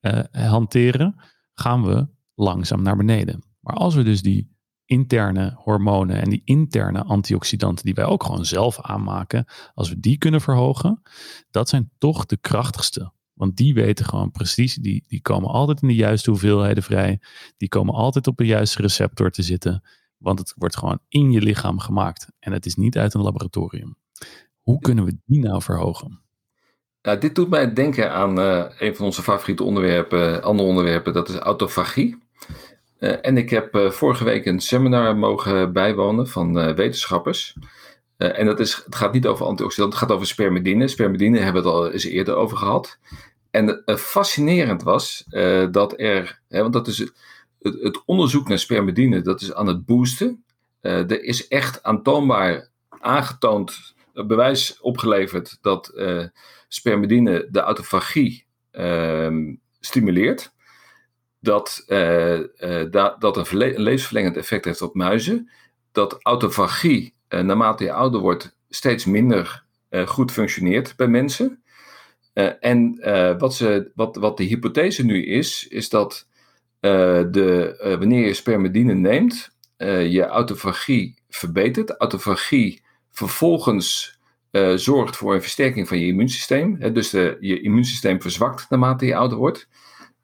uh, 0.00 0.22
hanteren, 0.32 1.14
gaan 1.54 1.84
we 1.84 2.08
langzaam 2.34 2.82
naar 2.82 2.96
beneden. 2.96 3.42
Maar 3.60 3.74
als 3.74 3.94
we 3.94 4.02
dus 4.02 4.22
die 4.22 4.54
interne 4.84 5.54
hormonen 5.56 6.20
en 6.22 6.30
die 6.30 6.42
interne 6.44 7.04
antioxidanten 7.04 7.84
die 7.84 7.94
wij 7.94 8.04
ook 8.04 8.24
gewoon 8.24 8.44
zelf 8.44 8.80
aanmaken, 8.80 9.44
als 9.74 9.88
we 9.88 10.00
die 10.00 10.18
kunnen 10.18 10.40
verhogen, 10.40 11.02
dat 11.50 11.68
zijn 11.68 11.90
toch 11.98 12.26
de 12.26 12.36
krachtigste 12.36 13.12
Want 13.36 13.56
die 13.56 13.74
weten 13.74 14.04
gewoon 14.04 14.30
precies, 14.30 14.74
die, 14.74 15.04
die 15.06 15.20
komen 15.20 15.50
altijd 15.50 15.82
in 15.82 15.88
de 15.88 15.94
juiste 15.94 16.30
hoeveelheden 16.30 16.82
vrij. 16.82 17.20
Die 17.56 17.68
komen 17.68 17.94
altijd 17.94 18.26
op 18.26 18.36
de 18.36 18.46
juiste 18.46 18.82
receptor 18.82 19.30
te 19.30 19.42
zitten. 19.42 19.82
Want 20.16 20.38
het 20.38 20.54
wordt 20.56 20.76
gewoon 20.76 20.98
in 21.08 21.30
je 21.30 21.40
lichaam 21.40 21.78
gemaakt. 21.78 22.26
En 22.38 22.52
het 22.52 22.66
is 22.66 22.74
niet 22.74 22.98
uit 22.98 23.14
een 23.14 23.22
laboratorium. 23.22 23.96
Hoe 24.60 24.80
kunnen 24.80 25.04
we 25.04 25.18
die 25.24 25.40
nou 25.40 25.62
verhogen? 25.62 26.20
Dit 27.00 27.34
doet 27.34 27.48
mij 27.48 27.72
denken 27.72 28.12
aan 28.12 28.38
uh, 28.38 28.64
een 28.78 28.96
van 28.96 29.04
onze 29.04 29.22
favoriete 29.22 29.62
onderwerpen, 29.62 30.42
andere 30.42 30.68
onderwerpen, 30.68 31.12
dat 31.12 31.28
is 31.28 31.36
autofagie. 31.36 32.18
Uh, 32.98 33.26
en 33.26 33.36
ik 33.36 33.50
heb 33.50 33.86
vorige 33.90 34.24
week 34.24 34.46
een 34.46 34.60
seminar 34.60 35.16
mogen 35.16 35.72
bijwonen 35.72 36.28
van 36.28 36.74
wetenschappers. 36.74 37.56
En 38.16 38.46
dat 38.46 38.60
is, 38.60 38.82
het 38.84 38.94
gaat 38.94 39.12
niet 39.12 39.26
over 39.26 39.46
antioxidanten, 39.46 39.98
het 39.98 40.08
gaat 40.08 40.16
over 40.16 40.26
spermidine. 40.26 40.88
Spermidine 40.88 41.38
hebben 41.38 41.62
we 41.62 41.68
het 41.68 41.78
al 41.78 41.90
eens 41.90 42.04
eerder 42.04 42.34
over 42.34 42.56
gehad. 42.56 42.98
En 43.50 43.82
fascinerend 43.98 44.82
was 44.82 45.24
dat 45.70 46.00
er, 46.00 46.40
hè, 46.48 46.60
want 46.60 46.72
dat 46.72 46.86
is 46.86 46.98
het, 47.60 48.02
onderzoek 48.04 48.48
naar 48.48 48.58
spermidine, 48.58 49.20
dat 49.20 49.40
is 49.40 49.54
aan 49.54 49.66
het 49.66 49.86
boosten. 49.86 50.44
er 50.80 51.22
is 51.22 51.48
echt 51.48 51.82
aantoonbaar 51.82 52.68
aangetoond, 52.88 53.94
bewijs 54.12 54.80
opgeleverd 54.80 55.58
dat 55.60 55.92
spermidine 56.68 57.48
de 57.50 57.60
autofagie 57.60 58.46
uh, 58.72 59.54
stimuleert. 59.80 60.54
Dat, 61.40 61.84
da 62.90 63.16
dat 63.18 63.36
een, 63.36 63.46
een, 63.50 63.80
levensverlengend 63.80 64.36
effect 64.36 64.64
heeft 64.64 64.82
op 64.82 64.94
muizen. 64.94 65.50
Dat 65.92 66.18
autofagie, 66.22 67.14
naarmate 67.28 67.84
je 67.84 67.92
ouder 67.92 68.20
wordt, 68.20 68.56
steeds 68.68 69.04
minder 69.04 69.64
goed 70.06 70.32
functioneert 70.32 70.96
bij 70.96 71.08
mensen. 71.08 71.62
en 72.60 72.98
wat, 73.38 73.54
ze, 73.54 73.90
wat, 73.94 74.16
wat 74.16 74.36
de 74.36 74.44
hypothese 74.44 75.04
nu 75.04 75.24
is, 75.24 75.68
is 75.68 75.88
dat 75.88 76.28
de, 76.80 77.96
wanneer 77.98 78.26
je 78.26 78.34
spermidine 78.34 78.94
neemt, 78.94 79.50
je 80.08 80.26
autofagie 80.26 81.18
verbetert. 81.28 81.90
Autofagie 81.90 82.82
vervolgens 83.10 84.18
zorgt 84.74 85.16
voor 85.16 85.34
een 85.34 85.42
versterking 85.42 85.88
van 85.88 85.98
je 85.98 86.06
immuunsysteem. 86.06 86.76
Hè, 86.78 86.92
dus 86.92 87.10
je 87.40 87.60
immuunsysteem 87.60 88.20
verzwakt 88.22 88.70
naarmate 88.70 89.06
je 89.06 89.16
ouder 89.16 89.38
wordt. 89.38 89.68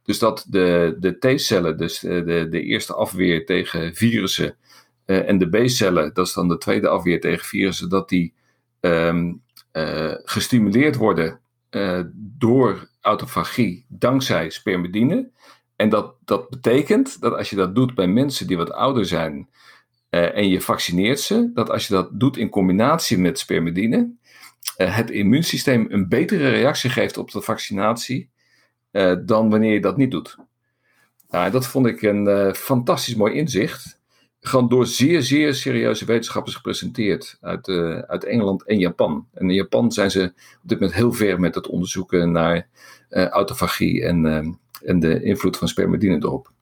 Dus 0.03 0.19
dat 0.19 0.47
de, 0.49 0.97
de 1.01 1.19
T-cellen, 1.19 1.77
dus 1.77 1.99
de, 1.99 2.47
de 2.51 2.63
eerste 2.63 2.95
afweer 2.95 3.47
tegen 3.47 3.95
virussen, 3.95 4.57
en 5.21 5.39
de 5.39 5.49
B-cellen, 5.49 6.15
dat 6.15 6.27
is 6.27 6.33
dan 6.33 6.49
de 6.49 6.59
tweede 6.59 6.89
afweer 6.89 7.21
tegen 7.21 7.47
virussen, 7.47 7.89
dat 7.89 8.09
die 8.09 8.35
um, 8.81 9.43
uh, 9.73 10.15
gestimuleerd 10.25 10.97
worden 10.97 11.41
door 12.15 12.89
autofagie 13.01 13.85
dankzij 13.89 14.51
spermidine. 14.51 15.31
En 15.77 15.89
dat, 15.89 16.15
dat 16.25 16.51
betekent 16.51 17.21
dat 17.21 17.35
als 17.35 17.51
je 17.51 17.57
dat 17.57 17.75
doet 17.75 17.95
bij 17.95 18.07
mensen 18.07 18.47
die 18.47 18.57
wat 18.57 18.73
ouder 18.73 19.07
zijn 19.07 19.49
en 20.11 20.49
je 20.49 20.61
vaccineert 20.61 21.21
ze, 21.21 21.51
dat 21.55 21.71
als 21.71 21.87
je 21.87 21.95
dat 21.95 22.21
doet 22.21 22.37
in 22.37 22.49
combinatie 22.49 23.19
met 23.19 23.39
spermidine, 23.39 24.11
het 24.77 25.11
immuunsysteem 25.11 25.87
een 25.89 26.09
betere 26.09 26.49
reactie 26.49 26.91
geeft 26.91 27.17
op 27.17 27.31
de 27.31 27.41
vaccinatie 27.41 28.31
dan 29.25 29.51
wanneer 29.51 29.73
je 29.73 29.81
dat 29.81 29.97
niet 29.97 30.11
doet. 30.11 30.37
Nou, 31.29 31.51
dat 31.51 31.67
vond 31.67 31.87
ik 31.87 32.03
een 32.03 32.55
fantastisch 32.55 33.15
mooi 33.15 33.35
inzicht. 33.35 34.01
Gewoon 34.45 34.69
door 34.69 34.87
zeer, 34.87 35.23
zeer 35.23 35.55
serieuze 35.55 36.05
wetenschappers 36.05 36.55
gepresenteerd 36.55 37.39
uit, 37.41 37.69
uit 38.07 38.25
Engeland 38.25 38.67
en 38.67 38.79
Japan. 38.79 39.27
En 39.35 39.49
in 39.49 39.55
Japan 39.55 39.93
zijn 39.93 40.11
ze 40.11 40.33
op 40.63 40.69
dit 40.69 40.81
moment 40.81 40.99
heel 40.99 41.13
ver 41.13 41.41
met 41.41 41.55
het 41.55 41.67
onderzoeken 41.67 42.33
naar 42.33 42.69
autofagie 43.11 44.05
en, 44.05 44.25
en 44.85 45.01
de 45.01 45.23
invloed 45.23 45.57
van 45.57 45.69
spermidine 45.69 46.17
erop. 46.17 46.53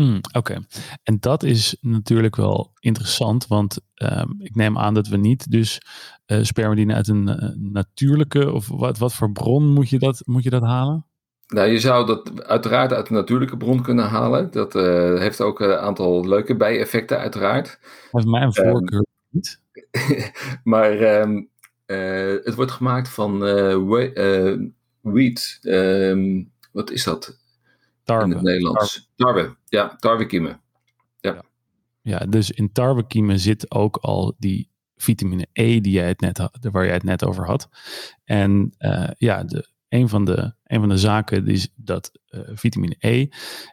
Mm, 0.00 0.20
Oké, 0.32 0.66
en 1.02 1.16
dat 1.20 1.42
is 1.42 1.76
natuurlijk 1.80 2.36
wel 2.36 2.72
interessant, 2.78 3.46
want 3.46 3.78
um, 3.94 4.36
ik 4.38 4.54
neem 4.54 4.78
aan 4.78 4.94
dat 4.94 5.08
we 5.08 5.16
niet 5.16 5.50
dus 5.50 5.80
uh, 6.26 6.42
spermidine 6.42 6.94
uit 6.94 7.08
een 7.08 7.28
uh, 7.28 7.72
natuurlijke, 7.72 8.52
of 8.52 8.68
wat, 8.68 8.98
wat 8.98 9.14
voor 9.14 9.32
bron 9.32 9.72
moet 9.72 9.88
je, 9.88 9.98
dat, 9.98 10.22
moet 10.24 10.42
je 10.42 10.50
dat 10.50 10.62
halen? 10.62 11.06
Nou, 11.50 11.68
je 11.68 11.78
zou 11.78 12.06
dat 12.06 12.46
uiteraard 12.46 12.92
uit 12.92 13.08
een 13.08 13.14
natuurlijke 13.14 13.56
bron 13.56 13.82
kunnen 13.82 14.04
halen. 14.04 14.50
Dat 14.50 14.74
uh, 14.74 15.18
heeft 15.18 15.40
ook 15.40 15.60
een 15.60 15.76
aantal 15.76 16.28
leuke 16.28 16.56
bijeffecten, 16.56 17.18
uiteraard. 17.18 17.78
Heeft 18.10 18.26
mij 18.26 18.42
een 18.42 18.52
ehm, 18.52 18.70
voorkeur 18.70 19.06
niet. 19.28 19.60
maar 20.64 21.20
um, 21.20 21.48
het 22.44 22.54
wordt 22.54 22.70
gemaakt 22.70 23.08
van 23.08 23.38
wheat. 25.00 25.58
Um, 25.62 26.52
wat 26.72 26.90
is 26.90 27.04
dat? 27.04 27.38
Tarwe. 28.04 28.24
In 28.24 28.30
het 28.30 28.42
Nederlands. 28.42 29.10
Tarwe, 29.16 29.56
ja, 29.68 29.96
tarwekiemen. 29.96 30.60
Ja. 31.20 31.42
ja, 32.00 32.18
dus 32.18 32.50
in 32.50 32.72
tarwekiemen 32.72 33.38
zit 33.38 33.70
ook 33.70 33.96
al 33.96 34.34
die 34.38 34.70
vitamine 34.96 35.46
E 35.52 35.80
die 35.80 35.92
jij 35.92 36.08
het 36.08 36.20
net 36.20 36.48
waar 36.72 36.84
jij 36.84 36.94
het 36.94 37.02
net 37.02 37.24
over 37.24 37.46
had. 37.46 37.68
En 38.24 38.74
uh, 38.78 39.10
ja, 39.16 39.44
de, 39.44 39.68
een, 39.90 40.08
van 40.08 40.24
de, 40.24 40.54
een 40.64 40.80
van 40.80 40.88
de 40.88 40.98
zaken 40.98 41.46
is 41.46 41.68
dat 41.74 42.12
uh, 42.30 42.40
vitamine 42.54 42.96
E 42.98 43.26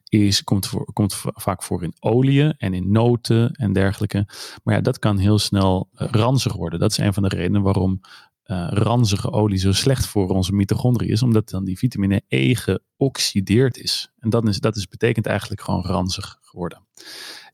is, 0.10 0.44
komt, 0.44 0.68
voor, 0.68 0.94
komt 0.94 1.16
vaak 1.18 1.64
voor 1.64 1.84
in 1.84 1.96
oliën 2.00 2.54
en 2.58 2.74
in 2.74 2.92
noten 2.92 3.52
en 3.52 3.74
dergelijke. 3.74 4.26
Maar 4.64 4.76
ja, 4.76 4.82
dat 4.82 5.00
kan 5.00 5.18
heel 5.18 5.40
snel 5.40 5.90
uh, 5.94 6.08
ranzig 6.12 6.54
worden. 6.54 6.80
Dat 6.80 6.92
is 6.92 6.98
een 6.98 7.14
van 7.14 7.24
de 7.24 7.30
redenen 7.30 7.62
waarom 7.62 8.02
uh, 8.46 8.68
ranzige 8.70 9.32
olie 9.32 9.58
zo 9.58 9.72
slecht 9.72 10.06
voor 10.06 10.30
onze 10.30 10.54
mitochondriën 10.54 11.12
is, 11.12 11.24
omdat 11.24 11.50
dan 11.50 11.66
die 11.66 11.78
vitamine 11.78 12.22
E 12.28 12.56
geoxideerd 12.56 13.78
is. 13.78 14.12
En 14.20 14.30
dat, 14.30 14.48
is, 14.48 14.60
dat 14.60 14.76
is, 14.76 14.88
betekent 14.88 15.26
eigenlijk 15.26 15.62
gewoon 15.62 15.84
ranzig 15.84 16.38
geworden. 16.42 16.86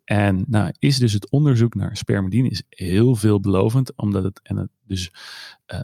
En 0.04 0.44
nou 0.48 0.74
is 0.80 0.98
dus 0.98 1.14
het 1.14 1.30
onderzoek 1.30 1.76
naar 1.76 1.98
spermidine 1.98 2.50
is 2.50 2.64
heel 2.70 3.16
veelbelovend, 3.16 3.96
omdat 3.96 4.24
het, 4.24 4.40
en 4.44 4.58
het 4.58 4.70
dus 4.86 5.12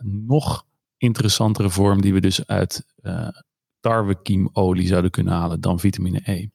nog 0.01 0.65
interessantere 0.99 1.69
vorm 1.69 2.01
die 2.01 2.13
we 2.13 2.21
dus 2.21 2.47
uit 2.47 2.85
uh, 3.01 3.27
tarwekiemolie 3.79 4.87
zouden 4.87 5.11
kunnen 5.11 5.33
halen 5.33 5.61
dan 5.61 5.79
vitamine 5.79 6.21
E. 6.23 6.47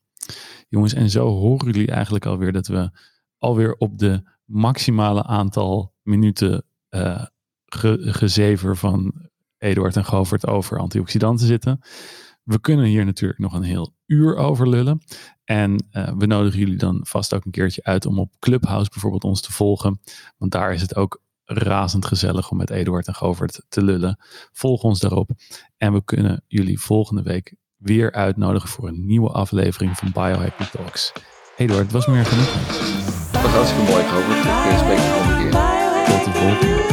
Jongens, 0.67 0.93
en 0.93 1.09
zo 1.09 1.27
horen 1.27 1.71
jullie 1.71 1.91
eigenlijk 1.91 2.25
alweer 2.25 2.51
dat 2.51 2.67
we 2.67 2.89
alweer 3.37 3.75
op 3.75 3.97
de 3.97 4.29
maximale 4.45 5.23
aantal 5.23 5.93
minuten 6.01 6.65
ge 7.65 7.97
gezever 7.99 8.77
van 8.77 9.13
Eduard 9.57 9.95
en 9.95 10.05
Govert 10.05 10.47
over 10.47 10.79
antioxidanten 10.79 11.47
zitten. 11.47 11.79
We 12.43 12.59
kunnen 12.59 12.85
hier 12.85 13.05
natuurlijk 13.05 13.39
nog 13.39 13.53
een 13.53 13.63
heel 13.63 13.95
uur 14.05 14.35
over 14.35 14.69
lullen. 14.69 15.01
En 15.43 15.85
uh, 15.91 16.11
we 16.17 16.25
nodigen 16.25 16.59
jullie 16.59 16.77
dan 16.77 16.99
vast 17.01 17.33
ook 17.33 17.45
een 17.45 17.51
keertje 17.51 17.83
uit 17.83 18.05
om 18.05 18.19
op 18.19 18.33
Clubhouse 18.39 18.89
bijvoorbeeld 18.89 19.23
ons 19.23 19.41
te 19.41 19.51
volgen. 19.51 19.99
Want 20.37 20.51
daar 20.51 20.73
is 20.73 20.81
het 20.81 20.95
ook 20.95 21.21
razend 21.45 22.05
gezellig 22.05 22.51
om 22.51 22.57
met 22.57 22.69
Eduard 22.69 23.07
en 23.07 23.15
Govert 23.15 23.61
te 23.69 23.83
lullen. 23.83 24.19
Volg 24.51 24.83
ons 24.83 24.99
daarop. 24.99 25.29
En 25.77 25.93
we 25.93 26.03
kunnen 26.03 26.43
jullie 26.47 26.79
volgende 26.79 27.21
week 27.21 27.55
weer 27.77 28.11
uitnodigen 28.11 28.69
voor 28.69 28.87
een 28.87 29.05
nieuwe 29.05 29.29
aflevering 29.29 29.97
van 29.97 30.11
Biohacking 30.11 30.69
Talks. 30.69 31.11
Eduard, 31.57 31.83
het 31.83 31.91
was 31.91 32.07
meer 32.07 32.25
genoeg. 32.25 32.51
Dat 33.31 33.41
was 33.41 33.51
hartstikke 33.51 33.91
mooi, 33.91 34.03
Govert. 34.03 34.71
Ik 34.71 34.77
spreek 34.77 34.97
je 34.97 35.11
volgende 35.11 35.41
keer. 35.41 35.51
Tot 36.05 36.25
de 36.25 36.31
volgende. 36.31 36.85